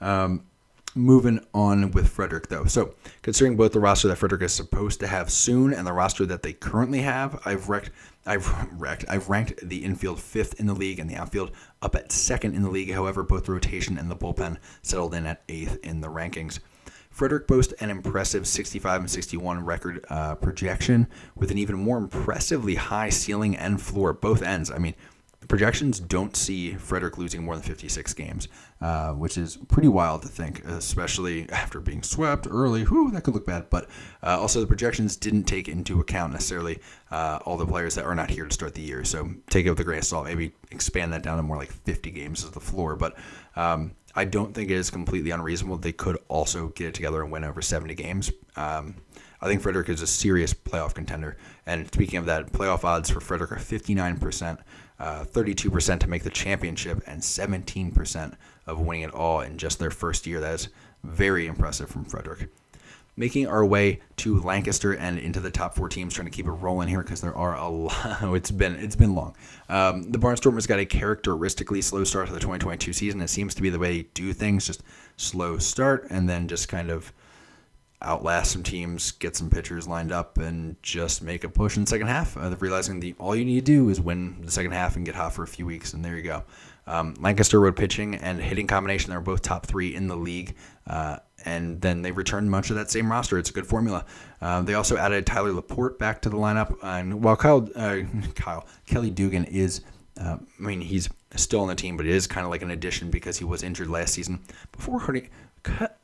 [0.00, 0.44] Um,
[0.94, 2.64] moving on with Frederick, though.
[2.64, 6.26] So, considering both the roster that Frederick is supposed to have soon and the roster
[6.26, 7.90] that they currently have, I've wrecked,
[8.26, 8.48] I've
[8.80, 12.54] wrecked, I've ranked the infield fifth in the league and the outfield up at second
[12.54, 12.92] in the league.
[12.92, 16.58] However, both rotation and the bullpen settled in at eighth in the rankings.
[17.12, 22.74] Frederick boasts an impressive 65 and 61 record uh, projection with an even more impressively
[22.74, 24.70] high ceiling and floor, both ends.
[24.70, 24.94] I mean,
[25.48, 28.48] projections don't see Frederick losing more than 56 games,
[28.80, 32.84] uh, which is pretty wild to think, especially after being swept early.
[32.84, 33.70] Whew, that could look bad.
[33.70, 33.88] But
[34.22, 36.80] uh, also, the projections didn't take into account necessarily
[37.10, 39.04] uh, all the players that are not here to start the year.
[39.04, 40.26] So take it with a grain of salt.
[40.26, 42.96] Maybe expand that down to more like 50 games as the floor.
[42.96, 43.16] But
[43.56, 45.78] um, I don't think it is completely unreasonable.
[45.78, 48.30] They could also get it together and win over 70 games.
[48.56, 48.96] Um,
[49.40, 51.36] I think Frederick is a serious playoff contender.
[51.66, 54.58] And speaking of that, playoff odds for Frederick are 59%
[54.98, 58.34] uh, 32% to make the championship, and 17%
[58.66, 60.40] of winning it all in just their first year.
[60.40, 60.68] That is
[61.02, 62.48] very impressive from Frederick.
[63.14, 66.50] Making our way to Lancaster and into the top four teams, trying to keep it
[66.50, 68.34] rolling here because there are a lot.
[68.34, 69.36] it's been it's been long.
[69.68, 73.20] Um, the Barnstormers got a characteristically slow start to the 2022 season.
[73.20, 74.82] It seems to be the way they do things, just
[75.18, 77.12] slow start and then just kind of
[78.04, 81.88] outlast some teams, get some pitchers lined up, and just make a push in the
[81.88, 82.36] second half.
[82.36, 85.14] Uh, realizing the all you need to do is win the second half and get
[85.14, 86.42] hot for a few weeks, and there you go.
[86.86, 89.10] Um, Lancaster road pitching and hitting combination.
[89.10, 90.56] They're both top three in the league.
[90.86, 93.38] Uh, and then they returned much of that same roster.
[93.38, 94.04] It's a good formula.
[94.40, 96.76] Uh, they also added Tyler Laporte back to the lineup.
[96.82, 97.98] And while Kyle, uh,
[98.34, 99.82] Kyle Kelly Dugan is,
[100.20, 102.70] uh, I mean, he's still on the team, but it is kind of like an
[102.70, 104.40] addition because he was injured last season.
[104.72, 105.28] Before hurting,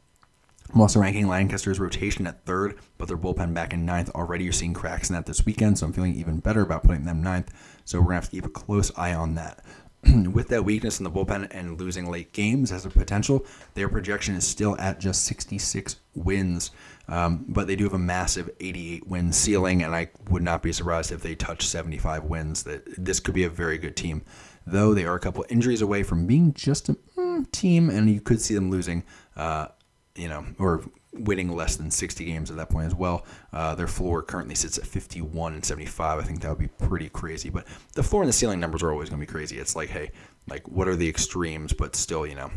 [0.73, 4.09] I'm also ranking Lancaster's rotation at third, but their bullpen back in ninth.
[4.09, 7.05] Already you're seeing cracks in that this weekend, so I'm feeling even better about putting
[7.05, 7.53] them ninth.
[7.85, 9.63] So we're going to have to keep a close eye on that.
[10.33, 14.35] With that weakness in the bullpen and losing late games as a potential, their projection
[14.35, 16.71] is still at just 66 wins.
[17.07, 20.71] Um, but they do have a massive 88 win ceiling, and I would not be
[20.71, 22.63] surprised if they touch 75 wins.
[22.63, 24.23] That this could be a very good team,
[24.65, 28.21] though they are a couple injuries away from being just a mm, team, and you
[28.21, 29.03] could see them losing.
[29.35, 29.67] Uh,
[30.15, 30.83] you know, or
[31.13, 33.25] winning less than 60 games at that point as well.
[33.51, 36.19] Uh, their floor currently sits at 51 and 75.
[36.19, 37.49] I think that would be pretty crazy.
[37.49, 39.57] But the floor and the ceiling numbers are always going to be crazy.
[39.57, 40.11] It's like, hey,
[40.47, 41.73] like what are the extremes?
[41.73, 42.51] But still, you know,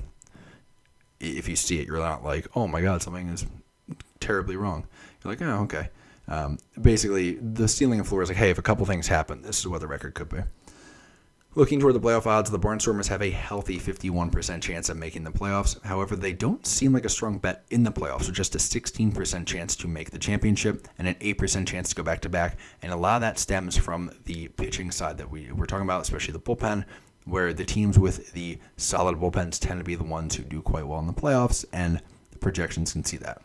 [1.20, 3.46] if you see it, you're not like, oh my god, something is
[4.20, 4.86] terribly wrong.
[5.22, 5.88] You're like, oh okay.
[6.28, 9.58] Um, basically, the ceiling and floor is like, hey, if a couple things happen, this
[9.58, 10.40] is what the record could be.
[11.56, 15.30] Looking toward the playoff odds, the Barnstormers have a healthy 51% chance of making the
[15.30, 15.82] playoffs.
[15.84, 19.46] However, they don't seem like a strong bet in the playoffs, with just a 16%
[19.46, 22.58] chance to make the championship and an 8% chance to go back to back.
[22.82, 26.02] And a lot of that stems from the pitching side that we, we're talking about,
[26.02, 26.84] especially the bullpen,
[27.24, 30.86] where the teams with the solid bullpens tend to be the ones who do quite
[30.86, 33.40] well in the playoffs, and the projections can see that.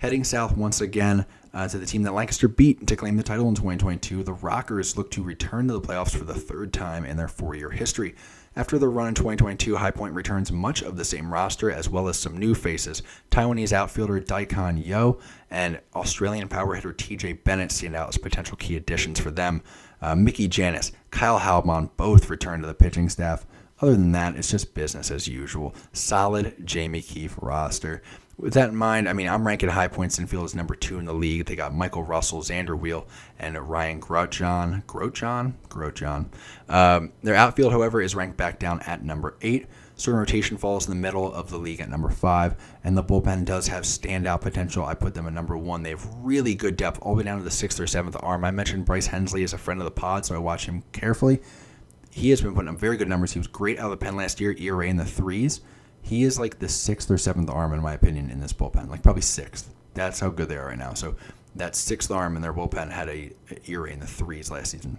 [0.00, 3.50] Heading south once again, uh, to the team that Lancaster beat to claim the title
[3.50, 7.18] in 2022, the Rockers look to return to the playoffs for the third time in
[7.18, 8.14] their four year history.
[8.56, 12.08] After the run in 2022, High Point returns much of the same roster as well
[12.08, 13.02] as some new faces.
[13.30, 15.18] Taiwanese outfielder Daikon Yo
[15.50, 19.60] and Australian power hitter TJ Bennett stand out as potential key additions for them.
[20.00, 23.44] Uh, Mickey Janis, Kyle Halbman both return to the pitching staff.
[23.82, 25.74] Other than that, it's just business as usual.
[25.92, 28.02] Solid Jamie Keefe roster
[28.40, 31.04] with that in mind, I mean, I'm ranking High Points Infield as number two in
[31.04, 31.46] the league.
[31.46, 33.06] They got Michael Russell, Xander Wiel,
[33.38, 34.84] and Ryan Grotjohn.
[34.86, 35.54] Grotjohn?
[35.68, 36.26] Grotjohn.
[36.68, 39.66] Um, their outfield, however, is ranked back down at number eight.
[39.96, 43.44] Starting rotation falls in the middle of the league at number five, and the bullpen
[43.44, 44.86] does have standout potential.
[44.86, 45.82] I put them at number one.
[45.82, 48.44] They have really good depth, all the way down to the sixth or seventh arm.
[48.44, 51.40] I mentioned Bryce Hensley is a friend of the pod, so I watch him carefully.
[52.10, 53.32] He has been putting up very good numbers.
[53.32, 55.60] He was great out of the pen last year, ERA in the threes.
[56.02, 58.88] He is like the sixth or seventh arm, in my opinion, in this bullpen.
[58.88, 59.72] Like probably sixth.
[59.94, 60.94] That's how good they are right now.
[60.94, 61.16] So
[61.56, 64.98] that sixth arm in their bullpen had a, a ERA in the threes last season.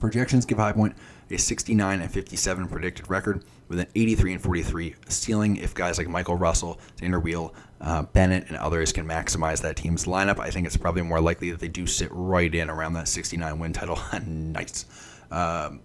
[0.00, 0.96] Projections give High Point
[1.30, 5.56] a 69 and 57 predicted record with an 83 and 43 ceiling.
[5.56, 10.04] If guys like Michael Russell, Xander Wiel, uh, Bennett, and others can maximize that team's
[10.04, 13.08] lineup, I think it's probably more likely that they do sit right in around that
[13.08, 13.98] 69 win title.
[14.26, 14.84] nice.
[15.30, 15.80] Um,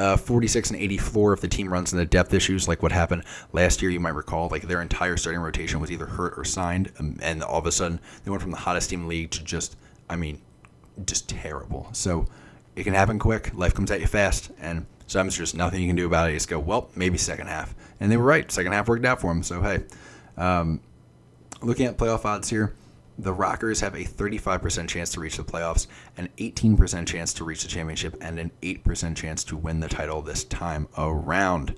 [0.00, 3.22] uh, 46 and 84 if the team runs into depth issues like what happened
[3.52, 3.90] last year.
[3.90, 7.42] You might recall like their entire starting rotation was either hurt or signed, um, and
[7.42, 9.76] all of a sudden they went from the hottest team in the league to just,
[10.08, 10.40] I mean,
[11.04, 11.88] just terrible.
[11.92, 12.24] So
[12.76, 13.54] it can happen quick.
[13.54, 16.32] Life comes at you fast, and sometimes there's nothing you can do about it.
[16.32, 18.50] You just go, well, maybe second half, and they were right.
[18.50, 19.42] Second half worked out for them.
[19.42, 19.84] So hey,
[20.38, 20.80] um,
[21.60, 22.74] looking at playoff odds here
[23.22, 27.62] the Rockers have a 35% chance to reach the playoffs, an 18% chance to reach
[27.62, 31.74] the championship, and an 8% chance to win the title this time around.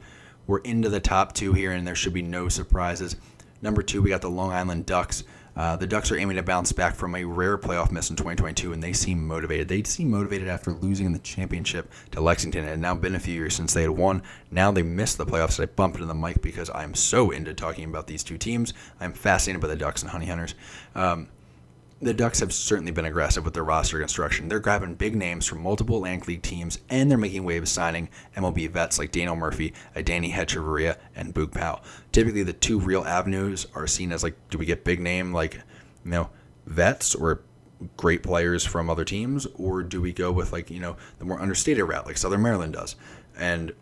[0.47, 3.17] We're into the top two here, and there should be no surprises.
[3.61, 5.25] Number two, we got the Long Island Ducks.
[5.57, 8.73] Uh, the Ducks are aiming to bounce back from a rare playoff miss in 2022,
[8.73, 9.69] and they seem motivated.
[9.69, 12.65] They seem motivated after losing the championship to Lexington.
[12.65, 14.23] It had now been a few years since they had won.
[14.51, 15.63] Now they missed the playoffs.
[15.63, 18.73] I bumped into the mic because I'm so into talking about these two teams.
[19.01, 20.55] I'm fascinated by the Ducks and Honey Hunters.
[20.95, 21.29] Um,
[22.03, 24.49] the Ducks have certainly been aggressive with their roster construction.
[24.49, 28.69] They're grabbing big names from multiple Atlantic League teams, and they're making waves signing MLB
[28.71, 31.81] vets like Daniel Murphy, Adeiny Hechavarria, and Boog Powell.
[32.11, 35.55] Typically, the two real avenues are seen as like, do we get big name like,
[36.05, 36.31] you know,
[36.67, 37.43] vets or
[37.97, 41.41] great players from other teams, or do we go with like you know the more
[41.41, 42.97] understated route like Southern Maryland does?
[43.37, 43.73] And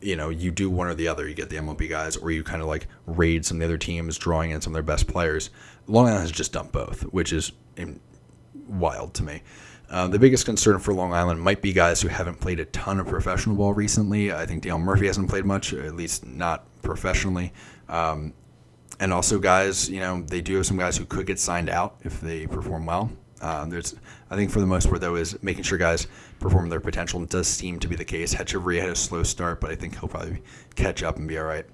[0.00, 1.28] you know, you do one or the other.
[1.28, 3.78] You get the MLB guys, or you kind of like raid some of the other
[3.78, 5.50] teams, drawing in some of their best players.
[5.86, 7.52] Long Island has just done both, which is
[8.68, 9.42] wild to me.
[9.90, 12.98] Uh, the biggest concern for Long Island might be guys who haven't played a ton
[12.98, 14.32] of professional ball recently.
[14.32, 17.52] I think Dale Murphy hasn't played much, at least not professionally.
[17.90, 18.32] Um,
[19.00, 21.96] and also, guys, you know, they do have some guys who could get signed out
[22.04, 23.10] if they perform well.
[23.42, 23.94] Uh, there's,
[24.30, 26.06] I think, for the most part, though, is making sure guys
[26.38, 27.22] perform their potential.
[27.26, 28.32] Does seem to be the case.
[28.32, 30.40] Hechavarria had a slow start, but I think he'll probably
[30.74, 31.66] catch up and be all right.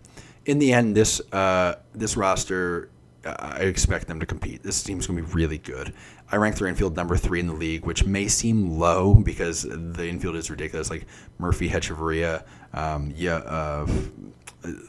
[0.47, 2.89] In the end, this uh, this roster
[3.25, 4.63] I expect them to compete.
[4.63, 5.93] This team's going to be really good.
[6.31, 10.07] I rank their infield number three in the league, which may seem low because the
[10.09, 10.89] infield is ridiculous.
[10.89, 11.07] Like
[11.39, 13.87] Murphy, Hechavarria, um, yeah, uh,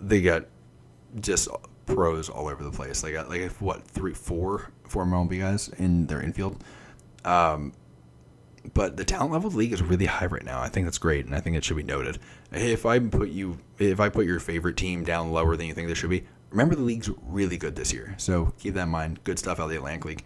[0.02, 0.46] they got
[1.20, 1.48] just
[1.86, 3.02] pros all over the place.
[3.02, 6.64] They got like what three, four, four MLB guys in their infield.
[7.26, 7.74] Um,
[8.74, 10.62] but the talent level of the league is really high right now.
[10.62, 12.20] I think that's great, and I think it should be noted.
[12.52, 15.88] If I put you, if I put your favorite team down lower than you think
[15.88, 18.16] they should be, remember the league's really good this year.
[18.18, 19.24] So keep that in mind.
[19.24, 20.24] Good stuff out of the Atlantic League.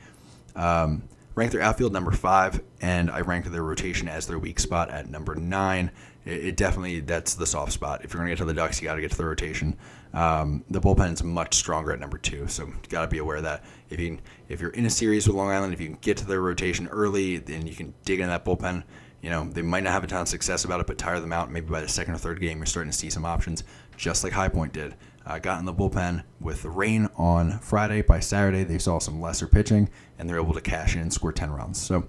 [0.56, 1.04] Um,
[1.36, 5.10] rank their outfield number five, and I ranked their rotation as their weak spot at
[5.10, 5.92] number nine.
[6.26, 8.04] It, it definitely that's the soft spot.
[8.04, 9.78] If you're going to get to the Ducks, you got to get to the rotation.
[10.14, 13.38] Um, the bullpen is much stronger at number two, so you got to be aware
[13.38, 13.64] of that.
[13.90, 16.26] If you if you're in a series with Long Island, if you can get to
[16.26, 18.84] their rotation early, then you can dig into that bullpen.
[19.22, 21.34] You know they might not have a ton of success about it, but tire them
[21.34, 21.50] out.
[21.50, 23.64] Maybe by the second or third game, you're starting to see some options,
[23.98, 24.96] just like High Point did.
[25.26, 28.02] Uh, got in the bullpen with the rain on Friday.
[28.02, 31.32] By Saturday, they saw some lesser pitching, and they're able to cash in and score
[31.32, 31.82] 10 runs.
[31.82, 32.08] So,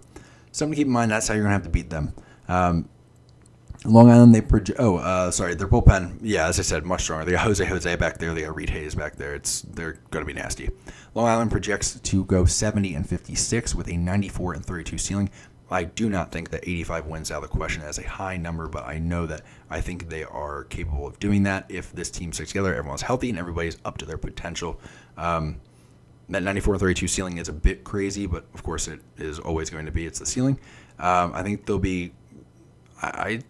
[0.51, 1.11] something to keep in mind.
[1.11, 2.12] That's how you're going to have to beat them.
[2.49, 2.89] Um,
[3.87, 4.81] Long Island, they project.
[4.81, 6.19] Oh, uh, sorry, their bullpen.
[6.23, 7.27] Yeah, as I said, much stronger.
[7.27, 8.33] They got Jose Jose back there.
[8.33, 9.35] They got Reed Hayes back there.
[9.35, 10.71] It's they're going to be nasty.
[11.12, 15.31] Long Island projects to go 70 and 56 with a 94 and 32 ceiling.
[15.71, 18.69] I do not think that 85 wins out of the question as a high number,
[18.69, 22.33] but I know that I think they are capable of doing that if this team
[22.33, 24.79] sticks together, everyone's healthy, and everybody's up to their potential.
[25.17, 25.61] Um,
[26.29, 29.87] that 94 32 ceiling is a bit crazy, but of course it is always going
[29.87, 30.07] to be.
[30.07, 30.59] It's the ceiling.
[30.99, 32.12] Um, I think they'll be.
[33.01, 33.41] I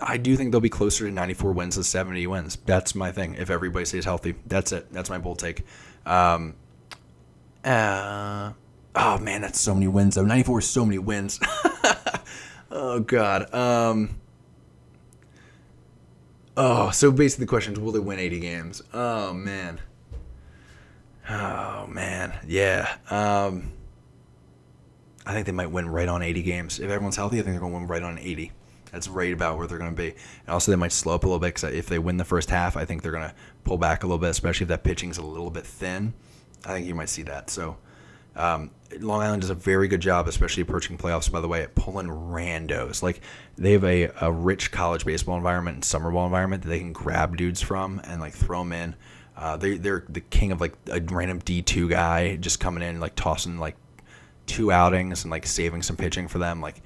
[0.00, 2.56] I do think they'll be closer to 94 wins than 70 wins.
[2.66, 3.34] That's my thing.
[3.34, 4.92] If everybody stays healthy, that's it.
[4.92, 5.64] That's my bold take.
[6.04, 6.54] Um,
[7.64, 8.52] uh,
[8.96, 10.24] oh man, that's so many wins though.
[10.24, 11.38] 94 is so many wins.
[12.70, 13.52] oh god.
[13.54, 14.20] Um,
[16.56, 18.82] oh, so basically the question is, will they win 80 games?
[18.92, 19.80] Oh man.
[21.28, 22.96] Oh man, yeah.
[23.10, 23.72] Um,
[25.26, 26.78] I think they might win right on 80 games.
[26.78, 28.52] If everyone's healthy, I think they're going to win right on 80.
[28.92, 30.10] That's right about where they're going to be.
[30.10, 32.48] And also, they might slow up a little bit because if they win the first
[32.48, 33.34] half, I think they're going to
[33.64, 36.14] pull back a little bit, especially if that pitching's a little bit thin.
[36.64, 37.50] I think you might see that.
[37.50, 37.76] So,
[38.36, 38.70] um,
[39.00, 42.08] Long Island does a very good job, especially approaching playoffs, by the way, at pulling
[42.08, 43.02] randos.
[43.02, 43.20] Like,
[43.56, 46.92] they have a, a rich college baseball environment and summer ball environment that they can
[46.92, 48.94] grab dudes from and, like, throw them in.
[49.36, 53.14] Uh, they, they're the king of, like, a random D2 guy just coming in, like,
[53.14, 53.76] tossing, like,
[54.46, 56.60] two outings and, like, saving some pitching for them.
[56.60, 56.82] Like,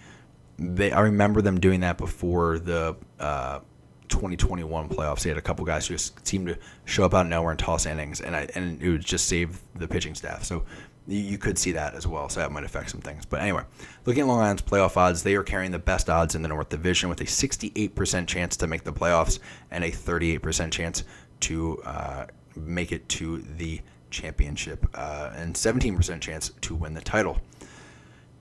[0.61, 3.61] they I remember them doing that before the uh,
[4.09, 5.23] 2021 playoffs.
[5.23, 7.59] They had a couple guys who just seemed to show up out of nowhere and
[7.59, 10.45] toss innings, and I, and it would just save the pitching staff.
[10.45, 10.65] So
[11.11, 12.29] you could see that as well.
[12.29, 13.27] So that might affect some things.
[13.27, 13.65] But anyway,
[14.07, 16.69] looking at Long Island's playoff odds, they are carrying the best odds in the North
[16.69, 19.39] Division with a 68% chance to make the playoffs
[19.71, 21.05] and a 38% chance
[21.41, 23.81] to uh, make it to the
[24.11, 27.41] championship uh, and 17% chance to win the title.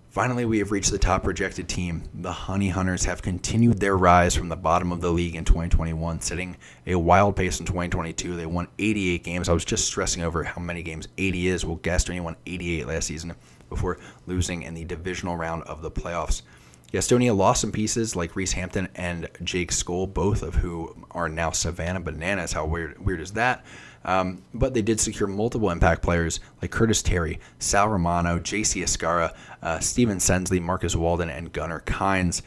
[0.09, 2.01] Finally, we have reached the top projected team.
[2.15, 6.19] The Honey Hunters have continued their rise from the bottom of the league in 2021,
[6.21, 6.57] setting
[6.87, 8.35] a wild pace in 2022.
[8.35, 9.47] They won 88 games.
[9.47, 11.63] I was just stressing over how many games 80 is.
[11.63, 13.35] Well, Gastonia won 88 last season
[13.69, 16.41] before losing in the divisional round of the playoffs.
[16.91, 21.51] Gastonia lost some pieces like Reese Hampton and Jake Scholl, both of who are now
[21.51, 22.53] Savannah Bananas.
[22.53, 23.63] How weird, weird is that?
[24.05, 28.81] Um, but they did secure multiple impact players like Curtis Terry, Sal Romano, J.C.
[28.81, 32.41] Escarra, uh, Steven Sensley, Marcus Walden, and Gunnar Kynes.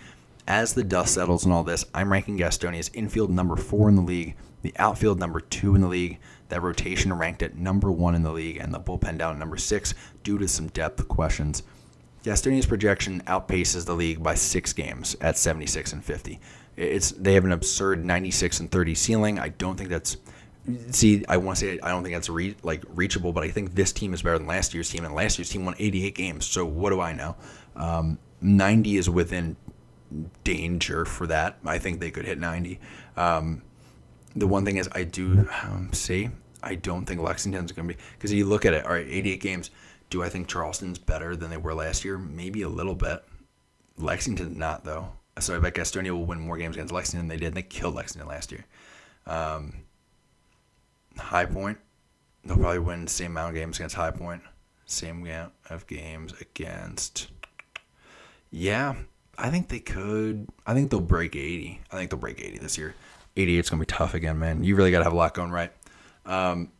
[0.48, 4.02] As the dust settles and all this, I'm ranking Gastonia's infield number four in the
[4.02, 8.22] league, the outfield number two in the league, that rotation ranked at number one in
[8.22, 9.94] the league, and the bullpen down at number six
[10.24, 11.62] due to some depth questions.
[12.24, 16.40] Gastonia's projection outpaces the league by six games at 76 and 50.
[16.76, 19.38] It's they have an absurd 96 and 30 ceiling.
[19.38, 20.16] I don't think that's
[20.90, 23.74] see, I want to say I don't think that's re- like reachable, but I think
[23.74, 26.46] this team is better than last year's team, and last year's team won 88 games.
[26.46, 27.36] So what do I know?
[27.76, 29.56] Um, 90 is within
[30.44, 31.58] danger for that.
[31.64, 32.78] I think they could hit 90.
[33.16, 33.62] Um,
[34.34, 36.30] the one thing is, I do um, see.
[36.62, 38.84] I don't think Lexington's going to be because you look at it.
[38.84, 39.70] All right, 88 games.
[40.10, 42.18] Do I think Charleston's better than they were last year?
[42.18, 43.24] Maybe a little bit.
[43.96, 45.08] Lexington's not though.
[45.38, 47.54] So I bet Gastonia will win more games against Lexington than they did.
[47.54, 48.66] They killed Lexington last year.
[49.26, 49.72] Um,
[51.18, 51.78] High Point,
[52.44, 54.42] they'll probably win the same amount of games against High Point,
[54.86, 57.28] same amount of games against.
[58.50, 58.94] Yeah,
[59.38, 60.48] I think they could.
[60.66, 61.80] I think they'll break 80.
[61.90, 62.94] I think they'll break 80 this year.
[63.36, 64.62] 88 is going to be tough again, man.
[64.62, 65.72] You really got to have a lot going right.
[66.26, 66.70] Um,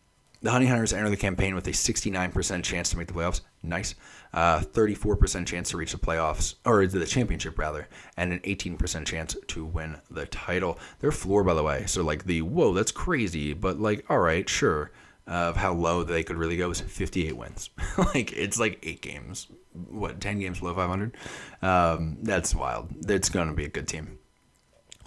[0.42, 3.40] the Honey Hunters enter the campaign with a 69% chance to make the playoffs.
[3.62, 3.94] Nice.
[4.32, 9.36] Uh, 34% chance to reach the playoffs, or the championship rather, and an 18% chance
[9.48, 10.78] to win the title.
[11.00, 14.48] Their floor, by the way, so like the whoa, that's crazy, but like, all right,
[14.48, 14.90] sure.
[15.26, 17.70] of how low they could really go is 58 wins.
[18.14, 21.16] like it's like eight games, what 10 games below 500.
[21.62, 22.88] Um, that's wild.
[23.08, 24.18] It's going to be a good team.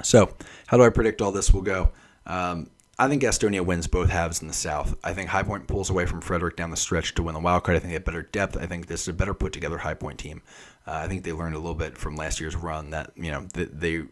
[0.04, 0.34] So
[0.68, 1.92] how do I predict all this will go?
[2.26, 4.98] Um, I think Gastonia wins both halves in the South.
[5.04, 7.64] I think High Point pulls away from Frederick down the stretch to win the wild
[7.64, 7.76] card.
[7.76, 8.56] I think they have better depth.
[8.56, 10.42] I think this is a better put together High Point team.
[10.88, 13.48] Uh, I think they learned a little bit from last year's run that you know
[13.54, 14.04] they they,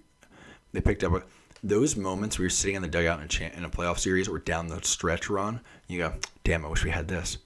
[0.74, 1.24] they picked up a,
[1.64, 4.28] those moments where you're sitting in the dugout in a, cha- in a playoff series
[4.28, 5.62] or down the stretch run.
[5.88, 6.14] You go,
[6.44, 7.38] damn, I wish we had this.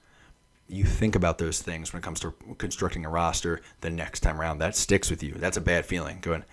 [0.66, 4.40] You think about those things when it comes to constructing a roster the next time
[4.40, 4.58] around.
[4.58, 5.34] That sticks with you.
[5.34, 6.18] That's a bad feeling.
[6.20, 6.44] Going,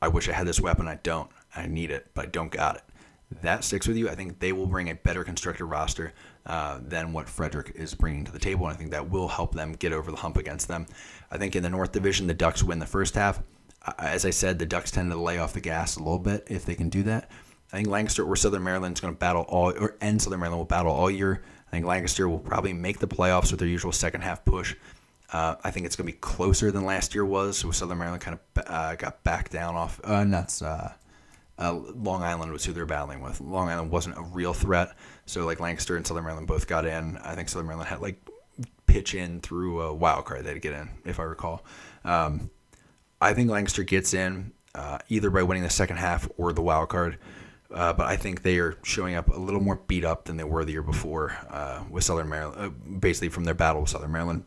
[0.00, 0.86] I wish I had this weapon.
[0.86, 1.28] I don't.
[1.56, 2.82] I need it, but I don't got it
[3.42, 6.12] that sticks with you, I think they will bring a better constructed roster
[6.46, 8.66] uh, than what Frederick is bringing to the table.
[8.66, 10.86] And I think that will help them get over the hump against them.
[11.30, 13.42] I think in the North Division, the Ducks win the first half.
[13.98, 16.64] As I said, the Ducks tend to lay off the gas a little bit if
[16.64, 17.30] they can do that.
[17.72, 20.60] I think Lancaster or Southern Maryland is going to battle all, or and Southern Maryland
[20.60, 21.42] will battle all year.
[21.66, 24.76] I think Lancaster will probably make the playoffs with their usual second half push.
[25.32, 27.58] Uh, I think it's going to be closer than last year was.
[27.58, 30.00] So Southern Maryland kind of uh, got back down off.
[30.04, 30.62] Uh, nuts.
[31.58, 33.40] Uh, Long Island was who they're battling with.
[33.40, 34.94] Long Island wasn't a real threat,
[35.24, 37.16] so like Lancaster and Southern Maryland both got in.
[37.18, 38.20] I think Southern Maryland had like
[38.86, 41.64] pitch in through a wild card they'd get in, if I recall.
[42.04, 42.50] Um,
[43.20, 46.88] I think Lancaster gets in uh, either by winning the second half or the wild
[46.90, 47.18] card.
[47.72, 50.44] Uh, but I think they are showing up a little more beat up than they
[50.44, 54.12] were the year before uh, with Southern Maryland, uh, basically from their battle with Southern
[54.12, 54.44] Maryland.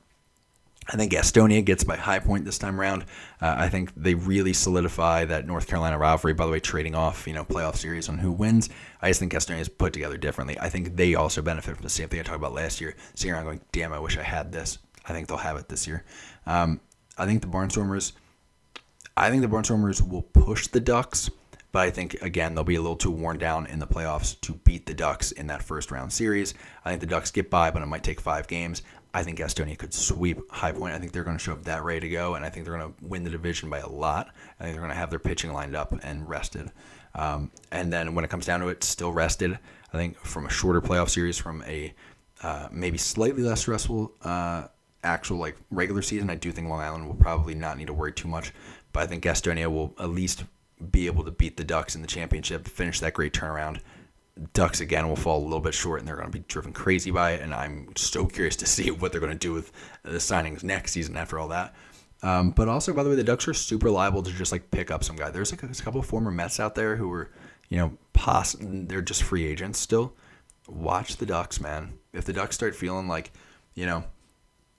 [0.92, 3.04] I think Gastonia gets by high point this time around.
[3.40, 6.34] Uh, I think they really solidify that North Carolina rivalry.
[6.34, 8.70] By the way, trading off you know playoff series on who wins.
[9.02, 10.60] I just think Gastonia is put together differently.
[10.60, 12.96] I think they also benefit from the same thing I talked about last year.
[13.14, 14.80] Sitting around going, damn, I wish I had this.
[15.08, 16.04] I think they'll have it this year.
[16.46, 16.82] Um,
[17.18, 18.14] I think the Barnstormers.
[19.16, 21.30] I think the Barnstormers will push the Ducks,
[21.72, 24.54] but I think again they'll be a little too worn down in the playoffs to
[24.54, 26.54] beat the Ducks in that first round series.
[26.84, 28.82] I think the Ducks get by, but it might take five games.
[29.14, 30.94] I think Gastonia could sweep High Point.
[30.94, 32.78] I think they're going to show up that ready to go, and I think they're
[32.78, 34.30] going to win the division by a lot.
[34.60, 36.72] I think they're going to have their pitching lined up and rested.
[37.16, 39.58] Um, and then when it comes down to it, still rested.
[39.92, 41.94] I think from a shorter playoff series, from a
[42.44, 44.68] uh, maybe slightly less stressful uh,
[45.04, 48.14] actual like regular season, I do think Long Island will probably not need to worry
[48.14, 48.54] too much.
[48.94, 50.44] But I think Gastonia will at least
[50.92, 53.80] be able to beat the Ducks in the championship, finish that great turnaround,
[54.54, 57.12] Ducks again will fall a little bit short, and they're going to be driven crazy
[57.12, 57.42] by it.
[57.42, 59.72] And I'm so curious to see what they're going to do with
[60.04, 61.76] the signings next season after all that.
[62.22, 64.92] Um, but also, by the way, the Ducks are super liable to just like pick
[64.92, 65.30] up some guy.
[65.30, 67.32] There's like a, a couple of former Mets out there who were,
[67.70, 70.14] you know, poss- they're just free agents still.
[70.68, 71.94] Watch the Ducks, man.
[72.14, 73.32] If the Ducks start feeling like,
[73.74, 74.04] you know,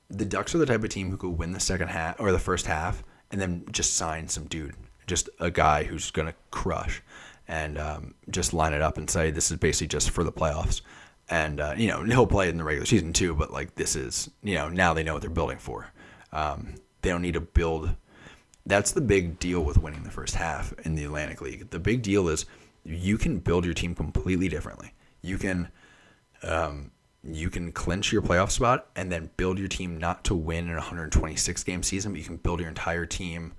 [0.09, 2.39] the Ducks are the type of team who could win the second half or the
[2.39, 4.75] first half and then just sign some dude,
[5.07, 7.03] just a guy who's going to crush
[7.51, 10.83] and um, just line it up and say this is basically just for the playoffs.
[11.29, 14.31] And uh, you know he'll play in the regular season too, but like this is
[14.43, 15.89] you know now they know what they're building for.
[16.33, 17.91] Um, they don't need to build.
[18.67, 21.71] That's the big deal with winning the first half in the Atlantic League.
[21.71, 22.47] The big deal is
[22.85, 24.95] you can build your team completely differently.
[25.23, 25.69] You can
[26.43, 26.93] um,
[27.25, 30.73] you can clinch your playoff spot and then build your team not to win in
[30.73, 33.55] a 126 game season, but you can build your entire team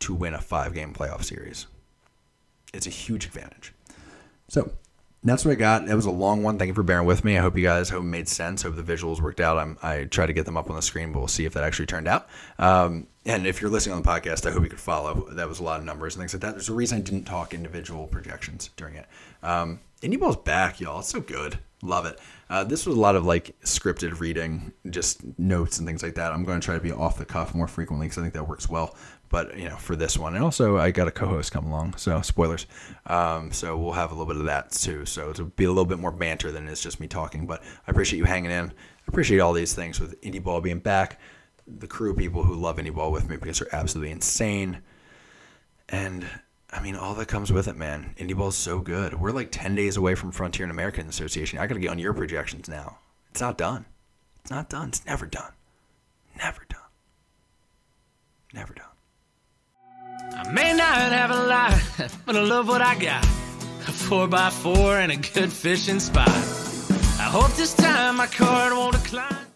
[0.00, 1.66] to win a five game playoff series
[2.72, 3.72] it's a huge advantage.
[4.48, 4.72] So
[5.24, 5.88] that's what I got.
[5.88, 6.58] It was a long one.
[6.58, 7.38] Thank you for bearing with me.
[7.38, 8.62] I hope you guys hope it made sense.
[8.62, 9.56] Hope the visuals worked out.
[9.56, 11.62] I'm, I try to get them up on the screen, but we'll see if that
[11.62, 12.28] actually turned out.
[12.58, 15.28] Um, and if you're listening on the podcast, I hope you could follow.
[15.30, 16.52] That was a lot of numbers and things like that.
[16.52, 19.06] There's a reason I didn't talk individual projections during it.
[19.44, 20.98] Um, Indy Ball's back, y'all.
[20.98, 21.58] It's so good.
[21.84, 22.18] Love it.
[22.50, 26.32] Uh, this was a lot of like scripted reading, just notes and things like that.
[26.32, 28.48] I'm going to try to be off the cuff more frequently because I think that
[28.48, 28.96] works well
[29.32, 30.36] but you know for this one.
[30.36, 32.66] And also i got a co-host come along so spoilers.
[33.06, 35.04] Um, so we'll have a little bit of that too.
[35.06, 37.90] So it'll be a little bit more banter than it's just me talking but i
[37.90, 38.66] appreciate you hanging in.
[38.68, 41.18] I appreciate all these things with Indy ball being back.
[41.66, 44.82] The crew people who love Indy ball with me because they're absolutely insane.
[45.88, 46.24] And
[46.70, 48.14] i mean all that comes with it man.
[48.18, 49.18] Indy ball is so good.
[49.18, 51.58] We're like 10 days away from frontier and american association.
[51.58, 52.98] I gotta get on your projections now.
[53.30, 53.86] It's not done.
[54.42, 54.88] It's not done.
[54.88, 55.52] It's never done.
[56.36, 56.78] Never done.
[58.52, 58.91] Never done
[60.36, 61.78] I may not have a lot,
[62.26, 63.24] but I love what I got.
[63.24, 66.28] A 4x4 and a good fishing spot.
[66.28, 69.51] I hope this time my card won't decline.